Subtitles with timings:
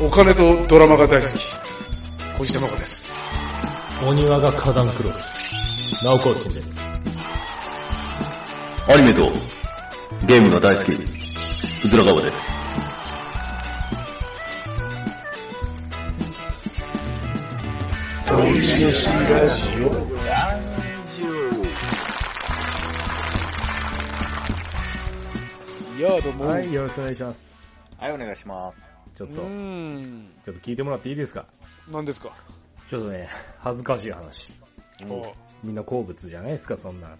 [0.00, 1.34] お金とドラマが大好き。
[2.36, 3.30] 小石山子です。
[4.04, 6.04] お庭が花壇クロス。
[6.04, 6.80] ナオコーチンです。
[8.88, 9.30] アニメと
[10.26, 12.36] ゲームが大好き、うずらがわです。
[25.96, 26.46] いやどうも。
[26.48, 27.45] はい、よろしくお願いします。
[28.06, 28.76] はい、お願いします。
[28.76, 29.34] うちょっと。
[29.34, 31.46] ちょっと聞いてもらっていいですか？
[31.90, 32.30] 何ですか、
[32.88, 34.52] ちょっとね、恥ずかしい話。
[35.10, 35.32] お
[35.64, 37.16] みんな好物じゃないですか、そんな。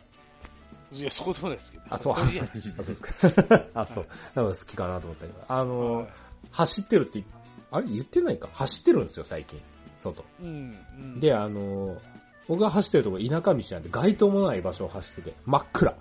[0.93, 1.85] いや、そこでもないですけど。
[1.91, 3.65] あ、そう、恥ずかしいあ、そうですか。
[3.75, 4.07] あ、そう。
[4.37, 5.45] なんか好きかなと思ったけど。
[5.49, 6.09] あの、はい
[6.53, 7.25] 走ってるって、
[7.73, 8.49] あれ言ってないか？
[8.53, 9.61] 走ってるんですよ、最近。
[9.99, 10.25] 外。
[10.41, 10.79] うん。
[11.01, 12.01] うん、で、あの、
[12.47, 15.97] 僕が走ってるとこ田舎道なんで街灯もない場所を走ってて、真っ暗。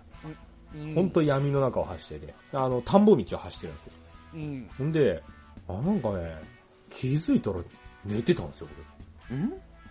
[0.75, 3.93] うん、本当闇の中を走ってて、あの、田んぼ道を走ってるんですよ。
[4.35, 4.69] うん。
[4.77, 5.23] ほんで、
[5.67, 6.41] あ、なんかね、
[6.89, 7.57] 気づいたら
[8.03, 8.67] 寝てたんですよ、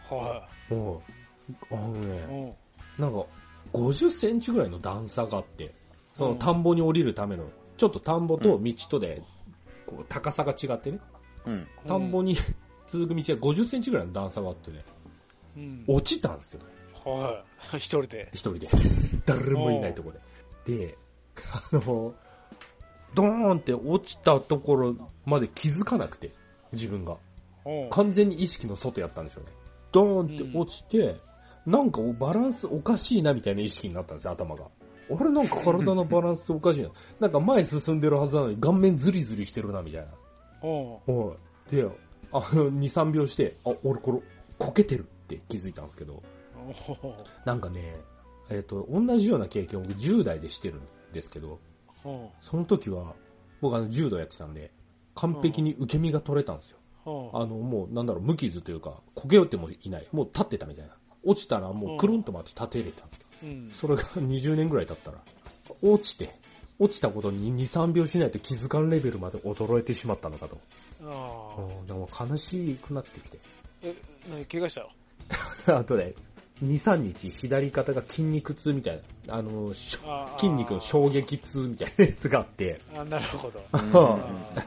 [0.09, 0.81] は僕。
[0.81, 1.03] も
[1.71, 2.01] う、あのい。
[2.07, 2.57] ね、
[2.99, 3.03] うん。
[3.03, 3.27] なんか、
[3.73, 5.75] 50センチぐらいの段差があって、
[6.13, 9.23] そうんの田んぼに降りるための、ちょっと田んぼと道とで、
[9.87, 11.01] こう、高さが違ってね、
[11.47, 11.67] うん。
[11.87, 12.37] 田んぼに
[12.87, 14.85] 続く道が50センチぐらいの段差があってね、
[15.57, 15.85] うん。
[15.89, 16.61] 落ちたんですよ、
[17.05, 17.77] はい。
[17.77, 18.31] 一人で。
[18.33, 18.69] 一人で。
[19.27, 20.21] 誰もいないところ
[20.65, 20.87] で。
[20.87, 20.99] で、
[21.73, 22.15] あの、
[23.15, 26.33] ドーンって落ちたところまで気づかなくて、
[26.73, 27.17] 自分が。
[27.65, 27.91] うん。
[27.91, 29.51] 完全に意識の外やったんでしょうね。
[29.93, 31.21] ドーンって落ちて、
[31.67, 34.67] なんかバランスおかしいなみたいな意識になったんですよ、頭が。
[35.11, 36.91] あれなんか体のバランスおかしいな。
[37.21, 40.09] なんか前進んでるはずなのに顔面ズリズリしてるなみたいな。
[40.63, 40.71] うん。
[41.07, 41.37] お
[41.71, 41.75] い。
[41.75, 41.85] で、
[42.33, 44.21] あの、2、3秒して、あ、俺これ、
[44.59, 46.23] こけてるって気づいたんですけど、
[47.45, 47.97] なんかね、
[48.51, 51.59] えっ、と、同じような経験を僕10代でしてるんですけど、うん。
[52.41, 53.15] その時は、
[53.61, 54.71] 僕あの柔道やってたんで、
[55.15, 56.79] 完璧に受け身が取れたんですよ。
[57.07, 57.43] うん。
[57.43, 60.09] あの、もう、なんだろう、無傷というか、こけよってもいない。
[60.13, 60.95] もう立ってたみたいな。
[61.25, 63.25] 落ちたらもうくるんと回って立てれたんですよ。
[63.45, 63.71] うん。
[63.71, 65.19] それが20年ぐらい経ったら、
[65.83, 66.35] 落ちて、
[66.79, 70.59] 落ちたことに2、3秒しないと気づかんレベルまで衰えてしまったのかと。
[71.05, 71.57] あ
[72.19, 72.25] あ。
[72.27, 73.39] 悲しくなってきて。
[73.83, 73.95] え、
[74.31, 74.83] 何怪我した
[75.73, 75.79] の？
[75.79, 76.15] あとね、
[76.63, 79.73] 2、3日左肩が筋肉痛みたいな、あの、
[80.05, 83.61] あー筋肉の衝撃痛みたいなやつがあって、あ、なるほど。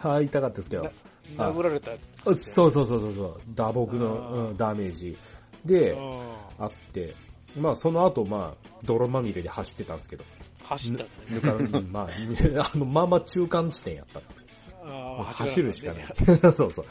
[0.01, 0.91] ああ、痛かったですけどな。
[1.37, 1.91] 殴られた。
[1.91, 5.17] あそうそうそうそうそう、打撲の、うん、ダメージ。
[5.65, 6.19] で、うん。
[6.59, 7.13] あって、
[7.57, 10.23] まあその後、まあ、泥まみれで走ってたんですけど、
[10.63, 11.09] 走ったね。
[11.89, 12.07] まあ、
[12.73, 14.47] あの、まあまあ中間地点やったんです
[15.33, 16.13] 走るしかないね。
[16.55, 16.85] そうそう。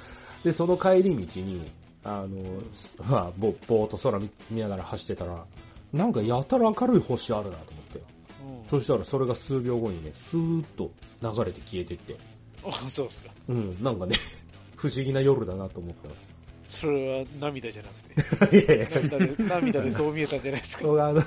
[0.45, 1.71] で、その帰り道に、
[2.07, 2.63] あの、
[3.09, 5.45] まあ、ぼぼーっと空見見ながら走ってたら、
[5.93, 7.99] なんかやたら明るい星あるなと思って。
[7.99, 10.91] うんそしたらそれが数秒後にね、スーッと
[11.23, 12.17] 流れて消えてって、
[12.65, 13.31] あ、そうっすか。
[13.49, 14.17] うん、なんかね、
[14.77, 16.37] 不思議な夜だなと思ってます。
[16.65, 18.59] それは涙じゃなくて。
[18.77, 20.87] いやいや、涙で、涙でそう見えたんじゃないですか。
[20.87, 21.25] 僕あの、指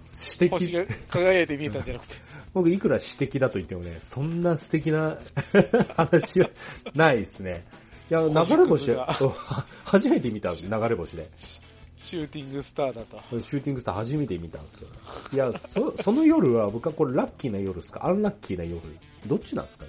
[0.00, 2.14] 摘、星が輝いて見えたんじゃなくて。
[2.54, 5.18] 僕いくら指摘だと言ってもね、そんな素敵な
[5.96, 6.50] 話は
[6.94, 7.66] ないですね。
[8.10, 8.92] いや、流れ星
[9.84, 11.28] 初めて見た流れ星で。
[11.96, 13.18] シューティングスターだと。
[13.40, 14.90] シューティングスター初めて見たんですけど。
[15.32, 18.06] いや、そ、 その夜は僕はこれラッキーな夜ですか？
[18.06, 18.80] アンラッキーな夜
[19.26, 19.86] どっちなんですか？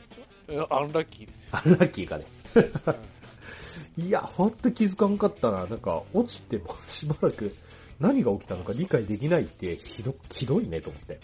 [0.69, 1.51] アンラッキーですよ。
[1.57, 2.25] アンラッキーかね。
[3.97, 5.65] いや、ほんと気づかんかったな。
[5.65, 7.55] なんか、落ちてもしばらく
[7.99, 11.19] 何が起きたのか理解できないってひど、ひどいねと思って。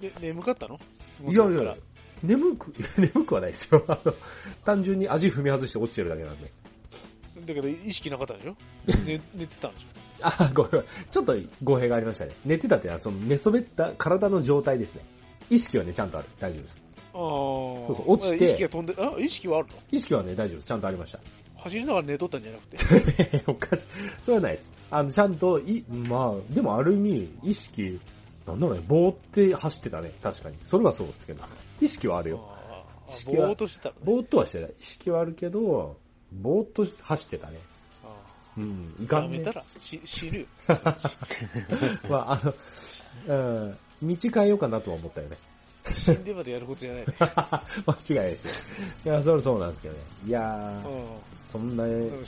[0.00, 0.80] で、眠かったの？
[1.28, 1.76] いやいや、
[2.22, 3.84] 眠く、 眠くはないですよ。
[3.88, 4.14] あの、
[4.64, 6.50] 単純に味踏み外して落ちてるだけなんで。
[7.46, 8.56] だけど、意識なかったでしょ？
[8.86, 9.86] 寝 寝てたんでし
[10.22, 10.84] あ、ごめん。
[11.10, 12.32] ちょっと語弊がありましたね。
[12.44, 15.02] 寝てたってのは、その寝そべった体の状態ですね。
[15.48, 16.28] 意識はね、ちゃんとある。
[16.38, 16.82] 大丈夫です。
[17.14, 17.86] ょああ。
[17.86, 19.74] そうそう落ちて意識が飛んで、あ、意識はあるの？
[19.90, 20.68] 意識はね、大丈夫です。
[20.68, 21.20] ちゃんとありました。
[21.56, 23.44] 走りながら寝とったんじゃなくて？
[23.46, 23.82] おかしい。
[24.22, 24.72] それはないです。
[24.90, 28.00] あの、ちゃんと、い、まあ、でもある意味、意識、
[28.46, 30.12] なんだろうね、ぼーって走ってたね。
[30.22, 30.56] 確かに。
[30.64, 31.42] それはそうですけど。
[31.80, 32.44] 意識はあるよ。
[33.08, 34.00] 意識はぼーっとしてたのね。
[34.04, 34.72] ぼーっとはしてない。
[34.78, 35.96] 意識はあるけど、
[36.32, 37.58] ぼーっと走ってたね。
[38.04, 38.14] あ
[38.56, 38.94] うん。
[39.00, 39.52] いあかんねやめた。
[39.52, 40.46] らし 死ぬよ。
[42.08, 42.40] まあ、あ
[43.28, 45.36] の、うん、道変えようかなとは思ったよね。
[45.92, 47.14] 死んでまでやることじゃないね。
[47.18, 48.52] 間違いないですよ。
[49.12, 50.00] いや、それそうなんですけどね。
[50.26, 51.04] いやー、う
[51.50, 51.86] そんな、ん。
[51.88, 52.22] うん、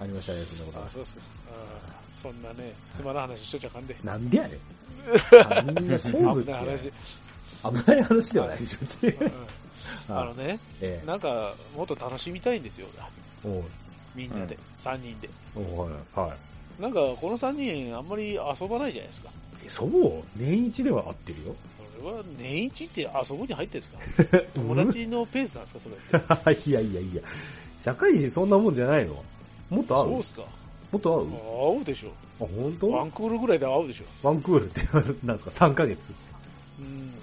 [0.00, 1.16] ありましたね、そんなことああ、そうっす
[2.22, 3.96] そんなね、つまらん話しとっちゃあかんで。
[4.04, 4.58] なんでやねん。
[5.52, 6.92] あんな好物危ない話。
[7.64, 11.06] や危ない話ではないでしょ、別にうんあのね、ええ。
[11.06, 12.86] なんか、もっと楽しみたいんですよ。
[14.14, 15.28] みんなで、3人で。
[15.54, 16.20] はい。
[16.20, 16.34] は
[16.78, 16.82] い。
[16.82, 18.38] なんか、この3人、あんまり遊
[18.68, 19.30] ばないじゃないですか。
[19.76, 19.90] そう？
[20.36, 21.54] 年一では合ってるよ。
[22.04, 24.40] れは年一ってあそこに入ってるんですか？
[24.54, 26.68] 友達のペースなんですか、それって。
[26.70, 27.22] いやいやいや。
[27.80, 29.22] 社会人そんなもんじゃないの？
[29.70, 30.08] もっと合う？
[30.08, 30.42] そうっすか。
[30.90, 31.26] もっと合う？
[31.78, 32.08] 合うでしょ。
[32.44, 32.90] あ、本当？
[32.90, 34.04] ワンクールぐらいで合うでしょ。
[34.26, 34.80] ワンクールって
[35.26, 35.98] なんですか ?3 ヶ月
[36.80, 37.14] うん。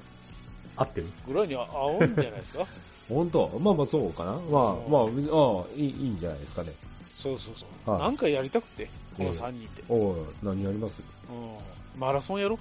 [0.79, 1.07] 合ってる？
[1.27, 2.65] ぐらいに合うんじゃないですか？
[3.09, 3.47] 本当？
[3.59, 4.41] まあまあそうかなまあ
[4.89, 6.71] まあ、ああ、いいいいんじゃないですかね。
[7.15, 7.91] そうそうそう。
[7.91, 8.87] はいなんかやりたくて、
[9.17, 9.83] この3人で。
[9.89, 11.01] おい何やります？
[11.31, 11.99] うん。
[11.99, 12.57] マラソンやろ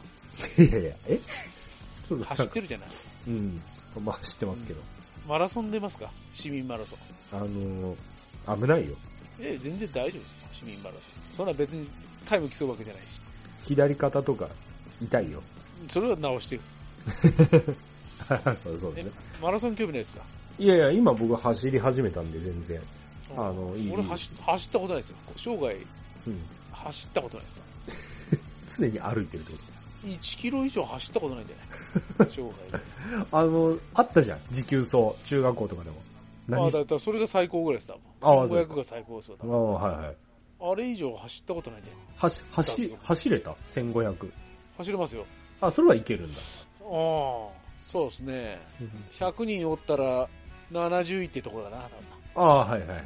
[0.59, 1.20] いやいや、え？
[2.25, 2.88] 走ってるじゃない？
[3.29, 3.61] うん。
[4.03, 4.81] まあ走ってますけど。
[5.29, 6.11] マラソン出ますか？
[6.32, 7.37] 市民マラソン。
[7.37, 8.97] あのー、危ないよ。
[9.41, 10.59] ええ、全然大丈夫です。
[10.61, 11.03] 市民マラソン。
[11.37, 11.88] そんな別に
[12.25, 13.20] タイム競うわけじゃないし。
[13.67, 14.49] 左肩とか
[15.03, 15.43] 痛いよ。
[15.88, 16.62] それは直してる。
[18.63, 19.13] そうそうですね。
[19.43, 20.23] マラソン興味ないですか？
[20.59, 22.81] いやいや、今僕走り始めたんで全然。
[23.37, 25.17] あのいい俺走走ったことないですよ。
[25.37, 25.75] 生涯
[26.27, 26.43] うん。
[26.73, 27.63] 走ったことないです。
[28.79, 29.59] 常に歩いてるってこ
[30.05, 31.57] 1キロ以上走ったことないんじゃ
[32.25, 32.85] ない生涯
[33.33, 34.41] あの、あったじゃん。
[34.51, 35.15] 持久走。
[35.29, 35.97] 中学校とかでも。
[36.51, 37.93] ああ、何だからそれが最高ぐらいです。
[37.93, 39.37] ああ多分1500が最高ですよ。
[39.39, 40.17] 多あ分あはいはい。
[40.61, 44.31] あれ以上走ったことないんじゃない走、走、走れた ?1500。
[44.79, 45.27] 走れますよ。
[45.61, 46.41] あ、それはいけるんだ。
[46.81, 47.49] ああ、
[47.79, 48.59] そうですね。
[49.13, 50.29] 100人おったら
[50.73, 51.89] 70位ってとこだな、
[52.35, 53.05] 多ああ、はいはいはいはい。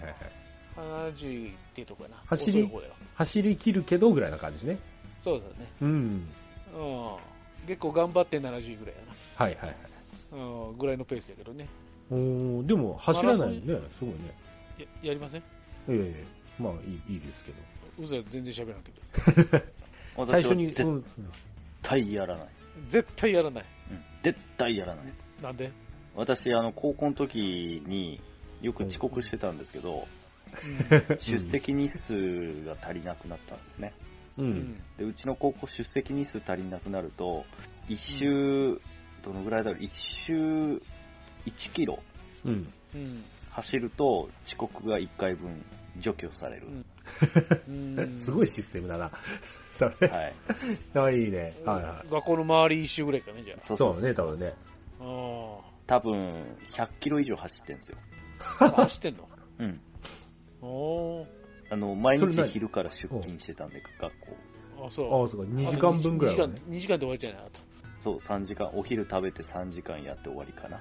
[0.75, 0.85] 分。
[1.13, 2.17] 70位ってとこやな。
[2.27, 4.79] 走り遅い方だよ走り切るけどぐらいな感じね。
[5.19, 5.73] そうですよね。
[5.83, 5.89] うん。
[5.89, 7.17] うん。
[7.67, 9.03] 結構頑張って70位ぐらいや
[9.37, 9.77] はいはいはい。
[10.33, 10.39] な。
[10.39, 11.69] うん、ぐらいのペースやけどね。
[12.11, 13.89] おーでも走らないよね。
[13.99, 14.35] すごいね。
[14.79, 15.43] や、やりません？
[15.43, 15.45] え
[15.89, 16.25] え
[16.63, 16.73] まあ
[17.09, 17.59] いいいいですけど。
[17.99, 18.91] うざい全然喋らんけ
[19.61, 19.65] ど。
[20.17, 21.05] 私最初に、は絶うん
[21.83, 22.49] 対やらない。
[22.89, 23.65] 絶対やらない。
[24.25, 25.05] うん絶対やらない。
[25.43, 25.73] なんで？
[26.15, 28.21] 私、あの、高校の時に
[28.61, 30.07] よく遅刻してたんですけど、
[31.11, 31.19] うん。
[31.19, 33.93] 出席日数が足りなくなったんですね。
[34.39, 34.43] う。
[34.43, 34.75] うんん。
[34.99, 37.45] で、うちの高校出席日数足りなくなると、
[37.89, 38.81] 一周、
[39.25, 39.91] どのぐらいだろう、一
[40.27, 40.81] 周
[41.47, 41.99] 1キロ
[42.45, 42.73] うん。
[42.95, 43.25] うん。
[43.51, 45.65] 走ると遅刻が1回分
[45.99, 46.69] 除去される。
[47.69, 49.11] うん すごいシステムだな。
[49.75, 50.09] それ。
[50.09, 50.35] はい。
[50.95, 51.57] あ、いいね。
[51.65, 52.11] はいはい。
[52.11, 54.55] 学校の周り一周ぐらいかね、じゃそうそうね、多分ね。
[55.01, 55.61] あ。
[55.87, 57.97] 多分、100キロ以上走ってるんですよ。
[58.61, 58.71] ああ。
[58.71, 59.29] 走ってんの？
[59.59, 59.81] うん。
[60.61, 61.27] おー
[61.71, 64.37] あの、毎日昼から出勤してたんで、学校。
[64.87, 65.23] あ、そう。
[65.23, 65.53] ああ、そうか。
[65.53, 66.61] 2時間分ぐらいはね。
[66.69, 67.61] 2時間で終わりじゃないあと。
[67.99, 70.77] そう、3時間、お昼食べて3時間やって終わりかな。
[70.77, 70.81] う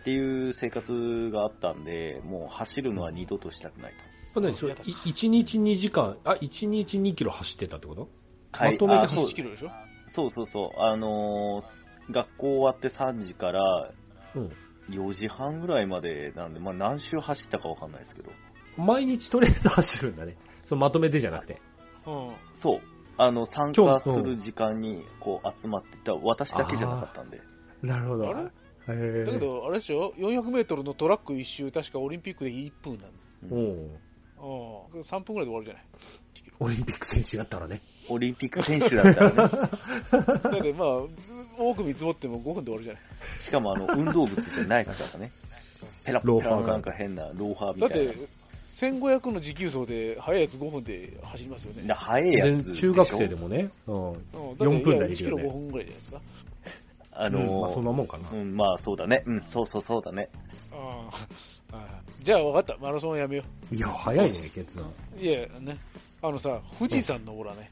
[0.00, 4.11] っていう生活があったんで、もう走るのは二度としたくないと。
[4.34, 8.08] これ何それ、い1日2時間、あ、1日2キロ走ってたってこと？
[8.52, 9.08] はいまとめてあん。
[9.08, 9.70] そう8キロでしょ？
[10.08, 10.80] そうそうそう。
[10.80, 13.92] あのー学校終わって3時から
[14.34, 14.52] うん。
[14.90, 18.32] 4時半ぐらいまでなんで、まあ何周走ったかわかんないですけど。
[18.76, 20.36] 毎日とりあえず走るんだね。
[20.66, 21.60] そのまとめてじゃなくて。
[22.06, 22.34] うん。
[22.54, 22.80] そう。
[23.18, 27.40] あの、参加する時間にこう集まってた私だけじゃなかったんで。
[27.82, 28.28] なるほど。
[28.28, 28.50] あれ？
[28.88, 33.04] へだけど、あれでしょ ?400 メートルのトラック一周、確かオリンピックで1分な
[33.52, 33.86] おうの。
[34.42, 35.00] うん。
[35.00, 35.84] 3分ぐらいで終わるじゃない
[36.60, 37.80] オリンピック選手だったらね。
[38.08, 39.34] オリンピック選手だったらね。
[40.10, 41.02] だってまあ、
[41.58, 43.02] 多く見積もっても5分で終わるじゃない
[43.42, 45.32] しかもあの、運動靴じゃないですからね。
[46.04, 48.12] ペラッペラのなんか変なローファーみだってたいな。、
[48.68, 51.82] 1500の持久走で速いやつ5分で走りますよね。
[51.86, 53.68] な速いやつ中学生でもね。
[53.86, 54.12] うん。
[54.12, 56.20] うん、だって4分いや1キロ台でいけるね5分ぐらいじゃないですか。
[57.14, 58.30] あうんまあのそんなもんかな。
[58.32, 59.22] うん、まあそうだね。
[59.26, 60.28] うん、そうそうそうだね。
[60.72, 61.08] あ
[61.72, 62.76] あああじゃあ分かった。
[62.80, 64.86] マラソンやめよいや、早いね、決断。
[65.18, 65.20] う。
[65.20, 65.76] いや、ね。
[66.22, 67.70] あのさ、富士山登らね。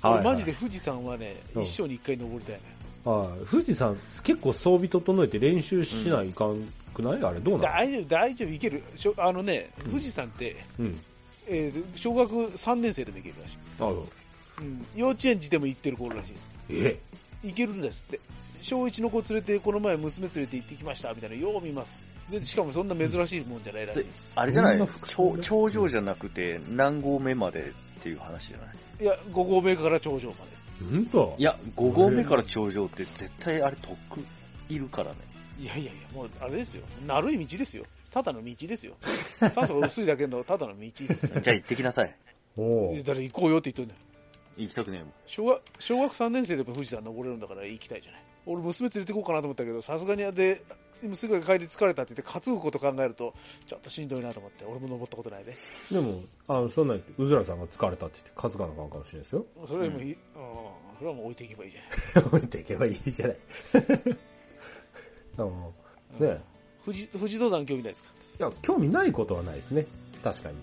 [0.00, 2.60] はい俺マジで富士山はね、うん一生に一回登りたいね。
[3.04, 3.46] はい。
[3.46, 6.56] 富士山、結構装備整えて練習しないかん
[6.94, 8.82] くない、あれ、どうな大丈夫、大丈夫、いける。
[8.96, 11.00] しょあのね、うん富士山って、のうん。
[11.48, 13.58] えー小学3年生でも行けるらしい。
[13.78, 13.92] あの、
[14.60, 14.86] うん。
[14.96, 16.50] 幼稚園児でも行ってる頃らしいです。
[16.70, 16.98] え？
[17.44, 18.20] 行けるんですって。
[18.62, 22.04] 小1の子連れて、この前娘連れて行ってきました、みたいな、よう見ます。
[22.30, 24.32] で、しかもそんな珍しいもんじゃないらしいです。
[24.36, 24.78] あれじゃない？
[25.06, 27.60] 頂ね頂上じゃなくて何合目まで
[27.98, 28.68] っていう話じゃない
[29.00, 30.40] いや、5合目から頂上まで。
[30.90, 33.94] ほんといや、5合目から頂上って絶対あれ特
[34.68, 35.16] いるからね。
[35.58, 36.82] いやいやいや、もうあれですよ。
[37.06, 37.84] なるい道ですよ。
[38.10, 38.94] ただの道ですよ。
[39.52, 41.26] 酸素が薄いだけのただの道です。
[41.40, 42.16] じゃあ行ってきなさい。
[42.56, 44.00] おうだから行こうよって言ってんだよ。
[44.56, 45.12] 行きたくねえもん。
[45.26, 48.22] 小学小学3年生でも富士山登れるんだから行きたいじゃない。
[48.46, 50.62] 俺娘連れて行こうかなと思ったけど、さすがにあで、
[51.02, 53.34] 娘が帰り疲れたって言って担ぐこと考えると、
[53.66, 55.56] ちょっとしんどいなと思って、俺も登ったことないで。
[55.90, 59.46] でも、あの、そんな、うずらさんが疲れたって言って、担がなあかんかもしれないですよ。
[59.66, 60.18] それよりもいい、うん、
[60.98, 62.24] それはもう置いていけばいいじゃない。
[62.26, 63.36] 置いていけばいいじゃない。
[65.38, 65.72] あの
[66.20, 66.40] ね
[66.84, 68.10] 富士、富士登山興味ないですか？
[68.38, 69.86] いや、興味ないことはないですね。
[70.22, 70.56] 確かに。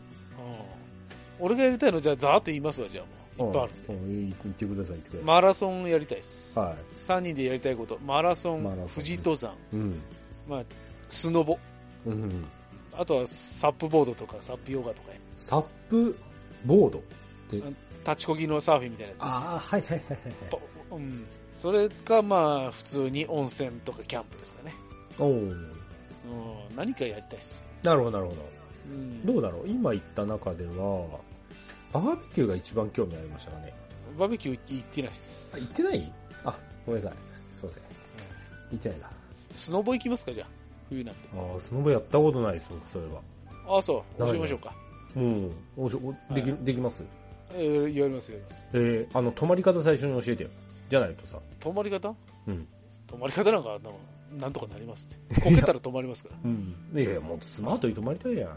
[1.40, 3.19] 俺がやりたいのじゃあざーっと言いますわ、じゃあもう。
[3.40, 3.94] いっぱいあるんで。
[3.94, 6.54] うん言ってください、言ってマラソンやりたいです。
[6.58, 6.60] い。
[6.60, 6.76] はい。
[6.96, 7.98] 3人でやりたいこと。
[8.06, 10.02] マラソン、ソン富士登山、うん。
[10.48, 10.64] まあ、
[11.10, 11.58] スノボ。
[12.06, 12.46] うん。
[12.94, 16.18] あとはサップボードとかサップヨガとか、サップ
[16.66, 17.02] ボードっ
[17.50, 17.58] て？
[17.58, 19.22] うん立ちこぎのサーフィンみたいなやつ。
[19.24, 20.20] ああ、はいはいはいはい。
[20.50, 21.26] ポうん。
[21.54, 24.74] それか、まあ、普通に温泉とかキャンプですかね。
[25.20, 25.32] おお。
[25.32, 25.72] うん。
[26.78, 27.64] 何かやりたいです。
[27.84, 28.42] なるほど、なるほど。
[28.90, 29.26] うん。
[29.26, 29.68] どうだろう？
[29.68, 31.20] 今言った中では、
[31.92, 33.74] バーベキューが一番興味ありましたかね。
[34.18, 35.50] バーベキュー行ってないです。
[35.54, 36.14] あ、行ってない？
[36.46, 37.20] あ、ごめんなさい。
[37.54, 37.84] すいません。
[38.72, 39.10] 行ってないな。
[39.52, 40.48] スノボ行きますか、じゃあ。
[40.90, 41.22] 冬なんて。
[41.36, 43.22] ああ、スノボやったことないです、僕それは。
[43.68, 44.20] ああ、そう。
[44.20, 44.74] 教えましょうか。
[45.16, 45.52] うん。
[45.78, 47.04] おしょおでき、はいできます？
[47.56, 48.66] えー、やります、やります。
[48.74, 50.50] えー、あの、泊まり方最初に教えてよ。
[50.90, 51.40] じゃないとさ。
[51.60, 52.14] 泊まり方？
[52.48, 52.68] うん。
[53.08, 53.80] 泊まり方なんか、
[54.38, 55.42] なんとかなりますって。
[55.42, 56.36] こけたら泊まりますから。
[56.44, 56.76] うん。
[56.94, 58.48] いやいや、もっとスマートに泊まりたいや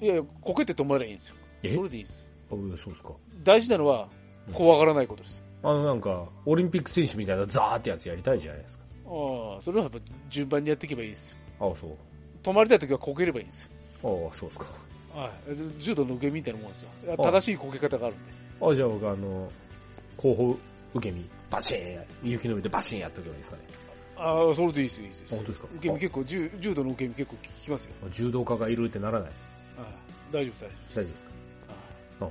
[0.00, 0.04] ん。
[0.04, 1.36] いやいや、こけて泊まりゃいいんですよ。
[1.62, 1.74] え？
[1.74, 2.30] それでいいです。
[2.50, 3.10] あそうですか。
[3.44, 4.08] 大事なのは、
[4.52, 5.44] 怖がらないことです。
[5.62, 8.80] あの、なんか、オリンピック選手みたいなザーってやつやりたいじゃないですか。
[9.06, 9.98] ああ、それはやっぱ
[10.30, 11.36] 順番にやっていけばいいですよ。
[11.60, 11.90] ああ、そう。
[12.42, 13.68] 泊まりたいときはこければいいんですよ。
[14.04, 14.66] ああ、そうですか。
[15.14, 15.30] はい。
[15.78, 16.90] 柔道の受け身みたいなもんですよ。
[17.12, 18.32] あ正しいこけ方があるんで。
[18.60, 19.50] あじゃあ僕、あの、
[20.16, 20.56] 後方
[20.94, 23.62] 受け身、バチーン雪の上でバチーンやっとけばいいですかね。
[24.16, 25.26] ああ、それでいいですよ、いいですよ。
[25.30, 25.68] 本当ですか？
[25.76, 27.92] 受け身結構、柔柔道の受け身結構効きますよ。
[28.06, 29.28] あ柔道家がいるってならない？
[29.28, 29.32] はい
[30.32, 31.27] 大丈夫、大丈大丈夫
[32.20, 32.28] あ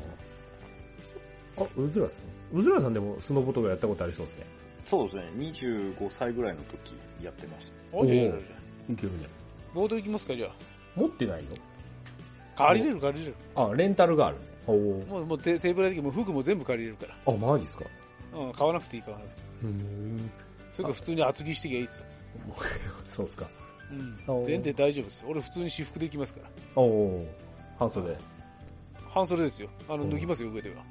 [1.59, 2.13] あ、うずらさ
[2.53, 2.59] ん。
[2.59, 4.45] うずらさんでもスノボとかやったことありそうですね。
[4.85, 7.71] そうですね、25歳ぐらいの時やってました。
[7.71, 9.27] あじゃあおーやるじゃんいけるね。
[9.73, 10.49] ボード行きますか、じゃ
[10.95, 11.45] 持ってないよ。
[12.55, 12.67] あ。
[12.67, 13.35] 借りれる、借りれる。
[13.55, 14.37] あ、レンタルがある。
[14.67, 14.75] おお。
[15.09, 17.15] もう、もうテテーブルだけもう服も全部借りれるから。
[17.25, 17.85] あ、マジですか？
[18.33, 19.71] うん、買わなくていい、買わなくていい。
[19.71, 19.77] うー
[20.21, 20.31] ん。
[20.71, 22.05] それから普通に厚着してきゃいいですよ。
[23.09, 23.47] そうっすか。
[24.29, 24.45] うん。
[24.45, 25.25] 全然大丈夫です。
[25.27, 26.49] 俺普通に私服で行きますから。
[26.75, 27.27] おお。
[27.79, 28.15] 半袖。
[29.09, 29.69] 半袖ですよ。
[29.89, 30.83] あの、うん脱ぎますよ、上では。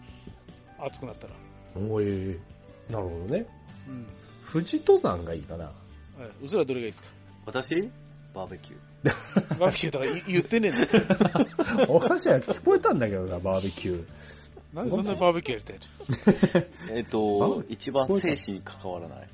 [0.87, 1.35] 暑くなったら。
[1.88, 2.37] おえ
[2.90, 3.46] なるほどね。
[3.88, 4.06] うん。
[4.52, 5.64] 富士登山がいいかな。
[5.64, 5.75] はい。
[6.44, 7.08] うずらどれがいいですか？
[7.46, 7.90] 私？
[8.35, 9.58] バーベキュー。
[9.58, 11.87] バーベキューだからい言ってねえんだよ。
[11.88, 14.06] おかしいな、聞こえたんだけどな、バーベキュー。
[14.75, 15.80] なんでそんなバーベキューやり
[16.44, 16.58] たい
[16.90, 16.92] の？
[16.96, 19.28] えっ、とあ、一番生死に関わらない。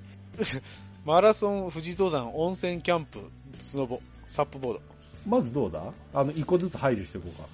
[1.05, 3.19] マラソン、富士登山、温泉キャンプ、
[3.61, 4.81] スノボ、サップボード。
[5.27, 5.83] まずどうだ？
[6.15, 7.49] あの、一個ずつ排除していこうか。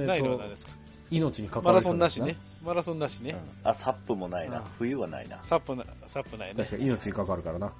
[0.00, 0.72] ないのは何ですか？
[1.10, 2.36] 命に関わるマラソンなしね。。
[2.64, 3.36] マラソンなしね。
[3.62, 4.64] あ、サップもないなうん。
[4.78, 5.42] 冬はないな。
[5.42, 6.70] サップな、サップないね確。
[6.70, 7.66] かに命に関わるからな。
[7.66, 7.74] はい。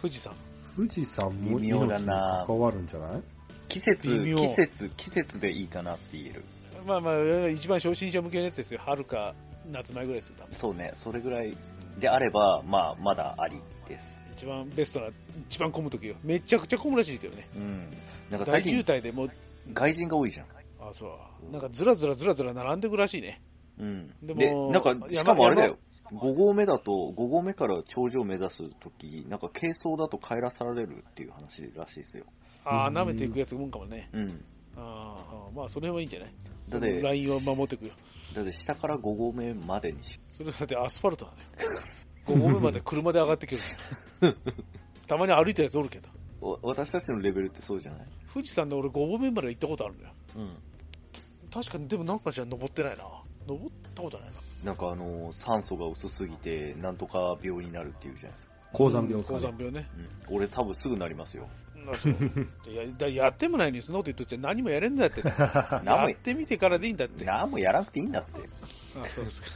[0.00, 0.32] 富士山。
[0.76, 3.20] 富士山も微命に妙だな関わるんじゃない？
[3.68, 6.44] 季節、季節、季節でいいかなって言える。
[6.86, 8.80] まあまあ、一番初心者向けのやつですよ。
[8.82, 9.34] 春か
[9.70, 11.54] 夏前ぐらいですよ、多分そうね、それぐらい
[11.98, 14.06] であれば、まあ、まだありです。
[14.32, 15.08] 一番ベストな、
[15.48, 16.14] 一番混む時よ。
[16.24, 17.46] めちゃくちゃ混むらしいけどね。
[17.56, 17.86] うん。
[18.30, 19.30] なんか大渋滞でもう、
[19.74, 20.46] 外人が多いじゃん。
[20.90, 21.50] あ、そう。
[21.50, 23.40] なんかずらずらずらずら並んでくらしいね。
[23.78, 24.08] うん。
[24.22, 25.78] ででもなんか、山しかもあれだよ。
[26.12, 32.24] 5合目だと、5合目から頂上を目指すとき、なんか軽装だと帰らされるっていう話らしいですよ。
[32.64, 34.08] ああ、うん舐めていくやつもんかもね。
[34.12, 34.44] うん。
[34.76, 36.30] ああ、まあ、それはいいんじゃない？
[36.58, 37.92] そだってのラインを守っていくよ。
[38.34, 41.36] だって下から5合目までにし、それだってアスファルトだね。
[42.26, 43.62] 5合目まで車で上がってくる。
[45.06, 46.08] たまに歩いてるやつおるけど。
[46.40, 48.06] わ私たちのレベルってそうじゃない？
[48.32, 50.12] 富士山で俺5合目まで行ったことあるんだよ。
[50.36, 50.56] うん。
[51.52, 53.04] 確かに、でもなんかじゃ登ってないな。
[53.46, 54.34] 登ったことないな。
[54.64, 58.52] なんかあの、酸素が薄すぎて、なんとか病になるっていうじゃないですか。
[58.72, 59.40] 高山病ですかね。
[59.40, 59.88] 高山病ね。
[60.28, 60.36] うん。
[60.36, 61.48] 俺多分すぐなりますよ。
[61.92, 62.12] あそう
[62.70, 65.22] やだやってもないのにそんなこと言っとって何もやれんだって。
[65.22, 67.28] 何 やもってみてからでいいんだって。
[67.28, 69.08] あ何もやらなくていいんだって。
[69.08, 69.48] そうですか。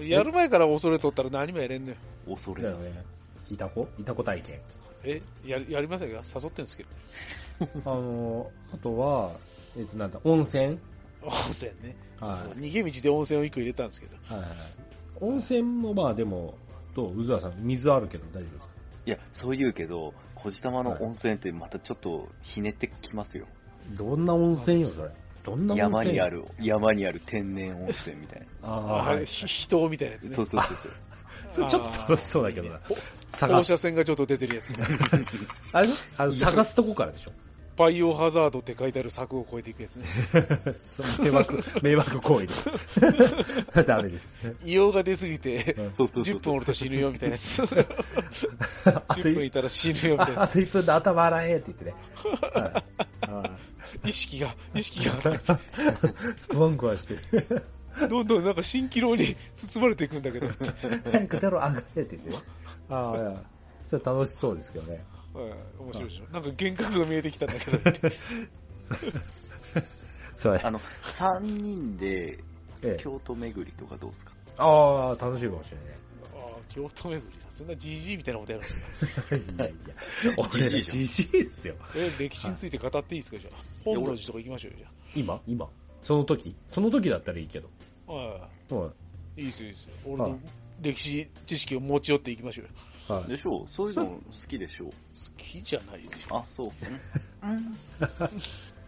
[0.00, 1.96] やる前から恐れとったら何もやれんのよ。
[2.26, 2.62] 恐れ。
[2.62, 3.04] だよね。
[3.50, 4.60] いたこいたこ体験。
[5.04, 6.22] え、ややりませんか？
[6.34, 6.88] 誘ってんですけど。
[7.84, 9.36] あの、あとは、
[9.76, 10.78] えっと、なんだ、温泉？
[11.22, 11.96] 温泉ね。
[12.20, 14.16] はいそう逃げ道で温泉を一個入れたんですけど。
[14.24, 14.48] はいはい。
[15.20, 16.56] 温泉もまあでも、
[16.94, 18.68] どううずらさん、水あるけど大丈夫ですか？
[19.06, 23.46] いや、そう言うけど、小じ玉の温泉ってまたちょっとひねってきますよ。
[23.96, 25.10] どんな温泉よ、それ。
[25.44, 25.78] どんな温泉？
[25.78, 26.28] 山にあ。
[26.28, 28.68] る、山にある天然温泉みたいな。
[28.68, 29.26] ああ、あはい。
[29.26, 30.34] ひ人みたいなやつね。
[30.36, 30.92] そうそうそうそう。
[31.48, 32.80] それちょっと楽しそうだけどな。
[33.30, 33.54] 探す。
[33.54, 34.74] 放射線がちょっと出てるやつ。
[35.72, 37.30] あれあの探すとこからでしょ？
[37.76, 40.06] バイオハザードって書いてある柵を越えていくやつね。
[40.96, 42.70] その迷惑、 迷惑行為です。
[43.86, 44.34] ダメです。
[44.64, 47.60] 硫黄が出すぎて、そうそうそう10分おると死ぬよみたいなやつ。
[47.60, 51.94] 熱10分いい、たら死ぬよみたいなや熱い分で頭洗えって言ってね。
[54.04, 55.58] 意識が、意識が、ー
[56.50, 57.18] 不安くはして。
[58.08, 60.48] どんどんなんか蜃気楼に包まれていくんだけど。
[61.10, 62.36] 早く出ろ、上がれって言ってね。
[62.88, 63.42] ああ、いや。
[63.86, 65.04] それ楽しそうですけどね。
[65.36, 66.24] はい面白いでしょ。
[66.32, 67.78] なんか幻覚が見えてきたんだけど。
[70.62, 72.38] あの、3人で
[72.82, 73.00] ええ。
[73.00, 74.32] 京都巡りとかどうですか？
[74.58, 75.96] ああ、楽しいかもしれないね。
[76.34, 78.76] ああ、京都巡りさ、そんな GG みたいなことやるんです
[79.30, 79.94] かいやいや、
[80.36, 81.74] 俺らじじいっすよ。
[81.94, 83.56] え、歴史について語っていいですか、じゃあ。
[83.84, 84.78] 本能寺とか行きましょうよ、
[85.14, 85.68] じ今今
[86.02, 87.70] その時その時だったらいいけど。
[88.06, 88.48] はは
[89.36, 89.44] いい。
[89.44, 89.92] いいですよ、いいですよ。
[90.04, 90.38] 俺はいの
[90.82, 92.70] 歴史知識を持ち寄っていきましょうよ。
[93.08, 93.12] い。
[93.12, 93.28] はい。
[93.28, 94.92] でしょうそういうの好きでしょう好
[95.36, 96.38] きじゃないですよ。
[96.38, 96.70] あ、そう。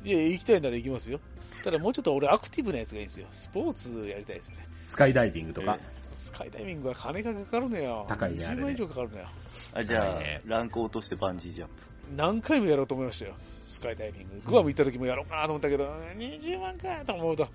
[0.05, 1.21] いや、行きたいなら行きますよ。
[1.63, 3.27] ただもうちょっと俺アクティブなやつがいいんですよ。
[3.31, 4.67] スポーツやりたいですよね。
[4.85, 5.79] スカイダイビングとか。
[6.15, 8.07] スカイダイビングは金がかかるのよ。
[8.09, 9.29] 高いねあれね20万以上かかるのよ。
[9.75, 11.73] あじゃあはい、ランク落としてバンジージャンプ。
[12.17, 13.35] 何回もやろうと思いましたよ。
[13.67, 14.51] スカイダイビング。
[14.51, 15.85] グアム行った時もやろうかなと思ったけど、
[16.17, 17.49] 20万かと思うと。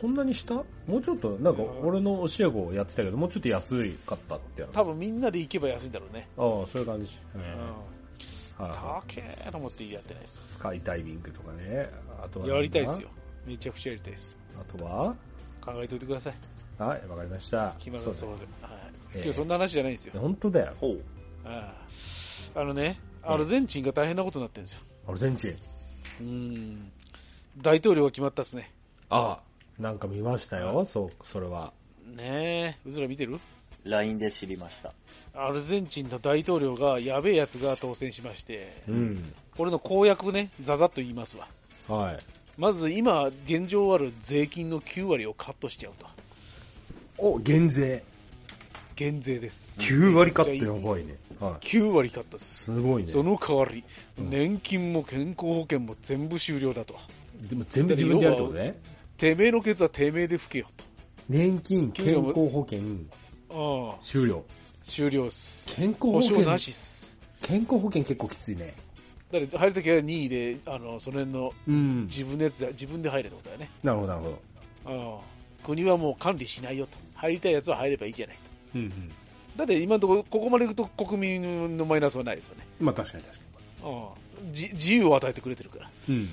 [0.00, 0.54] そんなにした？
[0.54, 0.64] も
[0.96, 4.62] うちょっと、なんか俺の教え子やってたけど、もうちょっと安いかったって。
[4.62, 6.28] あ多分みんなで行けば安いんだろうね。
[6.36, 7.18] あ、そういう感じ。
[7.34, 7.42] うん。
[8.58, 10.42] 高えと思ってやってないですい。。
[10.42, 11.90] スカイダイビングとかね。
[12.22, 12.46] あとは。
[12.46, 13.08] やりたいですよ。。
[13.46, 14.38] めちゃくちゃやりたいです。
[14.58, 15.14] あとは？
[15.60, 16.34] 考えておいてください。
[16.78, 17.74] はい、わかりました。
[17.78, 18.26] 決まるそうで。
[18.26, 18.80] はい。
[19.14, 20.18] ええ今日そんな話じゃないんですよ。
[20.18, 20.72] 本当だよ。
[20.80, 21.02] ほう。
[21.44, 21.74] あ
[22.54, 24.80] ああのね、アルゼンチンが大変なことになってるんですよ。
[25.08, 25.56] アルゼンチン？
[26.20, 26.92] うん。
[27.58, 28.72] 大統領が決まったっすね。
[29.08, 29.40] ああ、
[29.80, 30.84] なんか見ましたよ。
[30.84, 31.72] そう、それは。
[32.14, 33.40] ねえ、うずら見てる
[33.84, 34.92] ？LINE で知りました。
[35.34, 39.32] アルゼンチンの大統領がやべえやつが当選しまして、うん。
[39.56, 41.48] これの公約ね、ざざっと言いますわ。
[41.88, 42.18] はい。
[42.58, 46.06] まず今、現状ある税金の9割をカットしちゃうと。
[47.16, 48.02] お、減税。
[48.96, 49.80] 減税です。
[49.80, 51.16] 9割カットやばいね。
[51.38, 51.64] はい。
[51.64, 52.64] 9割カットです。
[52.64, 53.08] すごいね。
[53.08, 53.82] その代わり、
[54.18, 56.96] うん年金も健康保険も全部終了だと。
[57.48, 58.78] でも全部自分でやるってことね。
[59.20, 60.66] てめえのケツはてめえで吹けよ
[61.28, 62.80] 年金、健康保険、
[63.50, 63.94] と。
[63.94, 64.42] ああ、終了。
[64.82, 65.70] 終了っす。
[65.76, 67.14] 健康保保険証なしっす。
[67.42, 68.74] 健康保険結構きついね。
[69.30, 72.04] だって入るときは任意で、あの、その辺のうん。
[72.06, 73.70] 自分のやつだ、自分で入れってことだよね。
[73.82, 74.40] なるほど、なるほど。
[74.86, 76.96] ああ国はもう管理しないよと。
[77.14, 78.42] 入りたいやつは入ればいいじゃないと。
[78.76, 79.12] うんうん。
[79.54, 82.66] だって今のところ、ここまで行くと国民のマイナスはないですよね。
[82.80, 83.44] まあ確かに確か
[83.82, 84.08] ああ
[84.50, 85.90] じ自由を与えてくれてるから。
[86.08, 86.16] に。
[86.16, 86.24] うん。
[86.24, 86.28] も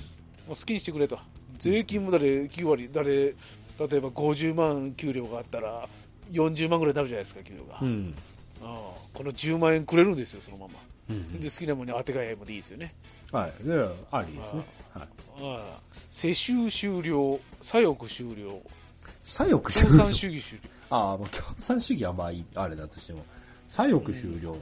[0.48, 1.18] う好きにしてくれと。
[1.58, 3.34] 税金も誰9割、誰、例え
[3.78, 5.88] ば50万給料があったら、
[6.32, 7.78] 40万ぐらいになるじゃないですか、給料が。
[7.80, 8.14] うん。
[8.62, 10.74] ああこの10万円くれるんですよ、そのまま。
[11.10, 12.94] うんで、好きなものに当てがえもでいいですよね。
[13.32, 13.52] はい。
[13.64, 13.74] で、
[14.10, 14.62] ありですね。
[14.94, 15.02] はい。
[15.02, 15.08] あ
[15.40, 18.60] あ世襲終了、左翼終了、
[19.24, 20.12] 左翼終共産了。
[20.12, 20.62] 主義終了。
[20.90, 23.24] ああ、共産主義はまああれだとしても。
[23.68, 24.56] 左翼終了。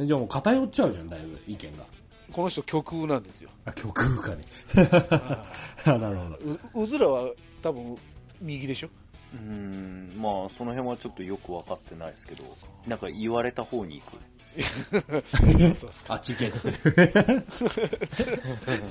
[0.00, 1.84] じゃあもう偏っちゃうじゃん、だいぶ、意見が。
[2.32, 3.50] この人極右なんですよ。
[3.64, 4.44] あ、極右かね。
[5.10, 5.44] あ
[5.84, 6.36] あなるほど。
[6.80, 7.30] ううずらは
[7.62, 7.96] 多分
[8.40, 8.88] 右でしょ？
[9.34, 12.44] うーん、まあ、その辺はちょっとよく分かってないですけど、
[12.86, 14.18] なんか言われた方に行く。
[15.74, 16.58] そうそうあっち行けって。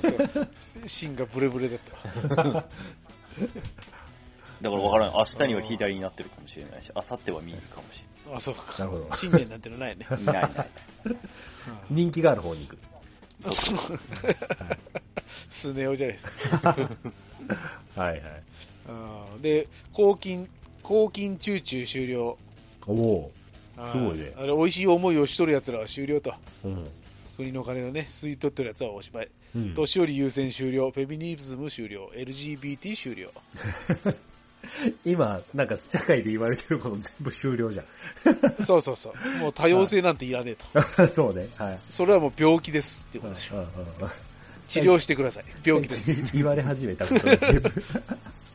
[0.00, 0.28] そう
[0.86, 2.52] 芯がブレブレだった。
[2.52, 2.66] だか
[4.60, 5.14] ら分からない。
[5.16, 8.62] 明日には左になってるかもしれないし、明後日は右かもしあ、そうか。
[8.78, 9.16] なるほど。
[9.16, 10.06] 信念なんてのないね。
[10.10, 10.22] れない。
[10.22, 10.66] いないいない。
[11.90, 12.78] 人気がある方に行く。
[15.48, 16.76] スネ夫じゃないですか。
[17.96, 18.20] はいはい。
[19.42, 20.48] で、公金、
[20.82, 22.38] 公金中中終了。
[22.86, 23.30] おお
[23.76, 26.34] すごいねあれ、美味しい思いをしとる奴らは終了と。
[26.64, 26.88] うん。
[27.36, 29.28] 国の金をね、吸い取ってる奴はおしまい。
[29.54, 29.74] うん。
[29.74, 30.90] 年寄り優先終了。
[30.90, 32.10] フェミニズム終了。
[32.14, 33.30] LGBT 終了。
[35.04, 37.84] 今、なんか社会で言われてること全部終了じゃ
[38.64, 39.38] そうそうそう。
[39.38, 41.02] もう多様性なんていらねえと。
[41.04, 41.08] ん。
[41.10, 41.48] そうね。
[41.56, 41.78] はい。
[41.90, 43.56] それはもう病気ですってことでしょ。
[43.56, 43.70] うんうんう
[44.06, 44.10] ん
[44.66, 45.44] 治療してください。
[45.62, 46.22] 病気です。
[46.32, 47.70] 言われ始めたことが全部。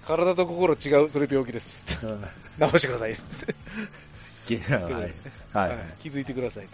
[0.07, 1.09] 体と心違う。
[1.09, 1.85] それ病気です。
[2.03, 2.25] うん
[2.57, 3.15] 直してください。
[4.47, 6.67] 気づいてください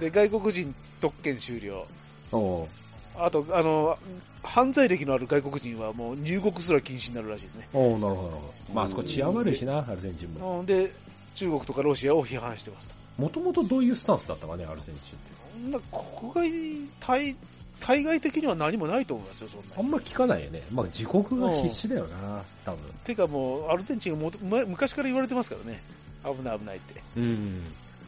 [0.00, 1.86] で、外国人特権終了。
[2.32, 2.85] あおう
[3.18, 3.98] あと、あの、
[4.42, 7.68] 犯罪歴のある外国人はもう入国すら禁止になるらしいですね。
[7.72, 8.74] おうなるほど、なるほど。
[8.74, 10.60] まあ、あそこ治安悪いしな、アルゼンチンも。
[10.60, 10.92] うんで、
[11.34, 13.22] 中国とかロシアを批判してますと。
[13.22, 15.86] もともとどういうスタンスだったかね、アルゼンチンって。
[16.32, 17.36] 国外対、
[17.80, 20.62] 対外的には何もないと思いますよ、そんなあんま聞かないよね。
[20.72, 22.78] まあ、自国が必死だよな、多分。
[23.04, 25.82] てかもう、アルゼンチンがもと前昔から言われてますからね。
[26.24, 27.00] 危ない危ないって。
[27.16, 27.62] うん。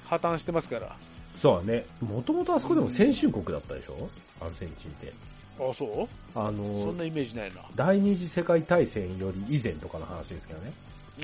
[0.06, 0.96] 破綻してますから。
[1.40, 1.84] そうだね。
[2.00, 4.08] もともとあそこでも先進国だったでしょ？
[4.40, 5.12] アルゼンチンって。
[5.58, 6.08] あ、そう？
[6.38, 7.62] あそんのな、イメージないな。
[7.74, 10.72] 第二次世界大戦より以前とかの話ですけどね。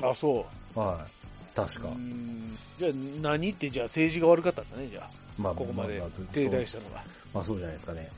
[0.01, 0.79] あ、そう。
[0.79, 1.55] はい。
[1.55, 1.95] 確かうー。
[1.95, 5.09] んじゃあ何ってじゃあ政治が悪かったんだね、じゃあ。
[5.37, 6.01] まあ、ここまで
[6.33, 7.03] 停滞したのが。
[7.33, 8.09] まあ、そうじゃないですかね。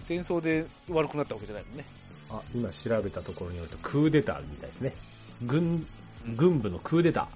[0.00, 1.84] 戦争で悪くなったわけじゃないもんね。
[2.30, 4.94] あ、今調べたところによると、クーデターみたいですね。
[5.42, 5.86] 軍、
[6.34, 7.26] 軍部のクーデター。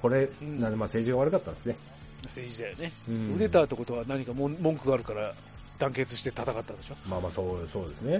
[0.00, 1.76] これ、うんなんでまあ政治が悪かったんですね。
[2.24, 2.92] 政治だよね。
[3.08, 5.34] うんクーデターってことは何か文文句があるから
[5.78, 6.96] 団結して戦ったんでしょ？
[7.08, 8.12] まあまあ、そう、そうですね。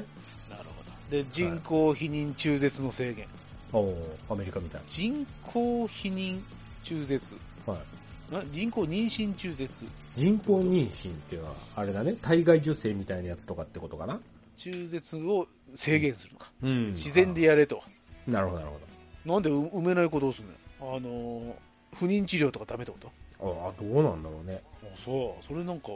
[0.51, 1.11] なるほど。
[1.11, 3.27] で、人口否認中絶の制限。
[3.73, 3.95] おー
[4.31, 6.41] アメリカみたい人工避妊
[6.83, 7.35] 中絶。
[7.67, 7.75] な。
[7.75, 8.35] はい。
[8.35, 9.85] な人工妊娠中絶。
[10.15, 14.21] 人工妊娠っていうのは、あれだね、体外受精みたいなやつとかってことかな？
[14.57, 16.51] 中絶を制限するのか。
[16.63, 17.83] うん自然でやれと。
[18.27, 20.53] なるほど、なるほなんでう埋めない子どうすんの？
[20.53, 20.97] よ。
[20.97, 21.53] あのー
[21.95, 23.11] 不妊治療とかダメってこと？
[23.41, 23.67] ど。
[23.67, 24.63] ああ、どうなんだろうね。
[24.83, 25.45] あそう。
[25.45, 25.89] それなんか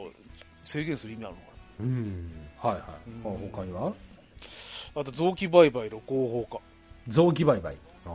[0.64, 1.46] 制限する意味あるのか
[1.80, 2.30] うん。
[2.58, 2.80] はいはい。
[3.10, 3.90] う他には？
[4.94, 5.00] な。
[5.02, 6.60] あと臓器売買の合法化。
[7.08, 7.76] 臓器売買。
[8.06, 8.10] あ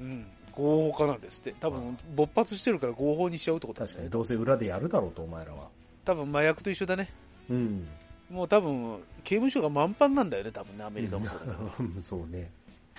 [0.00, 0.26] うん。
[0.52, 1.54] 合法化なんですって。
[1.60, 5.68] 多分、勃発してるから合法にしちゃうってこと確かに、どうせ裏でやるだろうと、お前らは。
[6.04, 7.08] 多分麻薬と一緒だね。
[7.48, 7.86] うん。
[8.30, 12.02] もう多分、刑務所が満帆なんだよね、多分ね、アメリカもそうだけど。
[12.02, 12.50] そうね。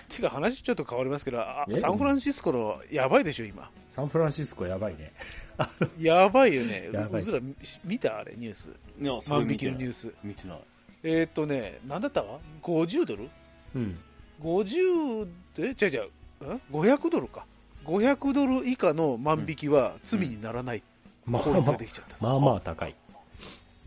[0.08, 1.76] てか話ちょっと変わりますけど、あえ？
[1.76, 3.70] サンフランシスコのやばいでしょ、今。
[3.88, 5.12] サンフランシスコやばいね。
[5.98, 6.88] やばいよね。
[6.92, 8.18] やばいううずら見見た？
[8.18, 8.70] あれ、ニュース。
[9.00, 9.56] い万引。
[9.56, 10.12] きのニュース。
[10.22, 10.60] 見てない。
[11.02, 13.28] えーっとね、なんだったわ ?50 ドル？
[13.74, 13.98] うん。
[14.42, 16.10] ?50 で、違う
[16.42, 17.44] 違う、ん ?500 ドルか。
[17.84, 20.82] 500ドル以下の万引きは罪にならない
[21.24, 22.16] まあ法律まができちゃった。
[22.26, 22.94] あ、まあまあ高い。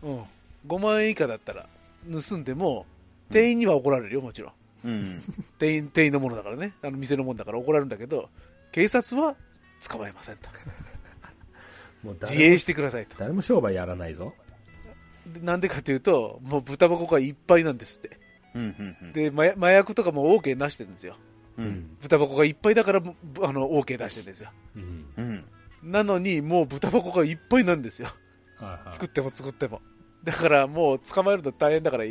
[0.02, 0.22] うん。
[0.66, 1.66] 5万円以下だったら、
[2.10, 2.86] 盗んでも、
[3.30, 4.52] 店員には怒られるよ、もちろん。
[4.84, 5.22] うん。
[5.58, 6.74] 店員、店員のものだからね。
[6.82, 8.28] あの、店のものだから怒られるんだけど、
[8.70, 9.34] 警察は
[9.88, 10.48] 捕まえませんと。
[12.02, 13.16] もう誰自衛してくださいと。
[13.18, 14.34] 誰も商売やらないぞ。
[15.26, 18.18] でなんでかというと、もう豚箱がいっぱいなんですって。
[18.54, 18.62] うん。
[18.62, 18.96] うん。
[19.00, 19.12] うん。
[19.12, 21.16] で、麻麻薬とかも OK 出してるんですよ。
[21.56, 21.62] う。。
[21.62, 24.50] うん豚箱がいっぱいだから、ぶあの、OK 出してるんですよ。
[24.76, 25.06] うん。
[25.16, 25.44] うん。
[25.82, 28.08] なのに、もう豚箱がいっぱいなんですよ。
[28.56, 29.80] はいはい作っても作っても。
[30.22, 32.04] だからもう捕まえるの大変だから、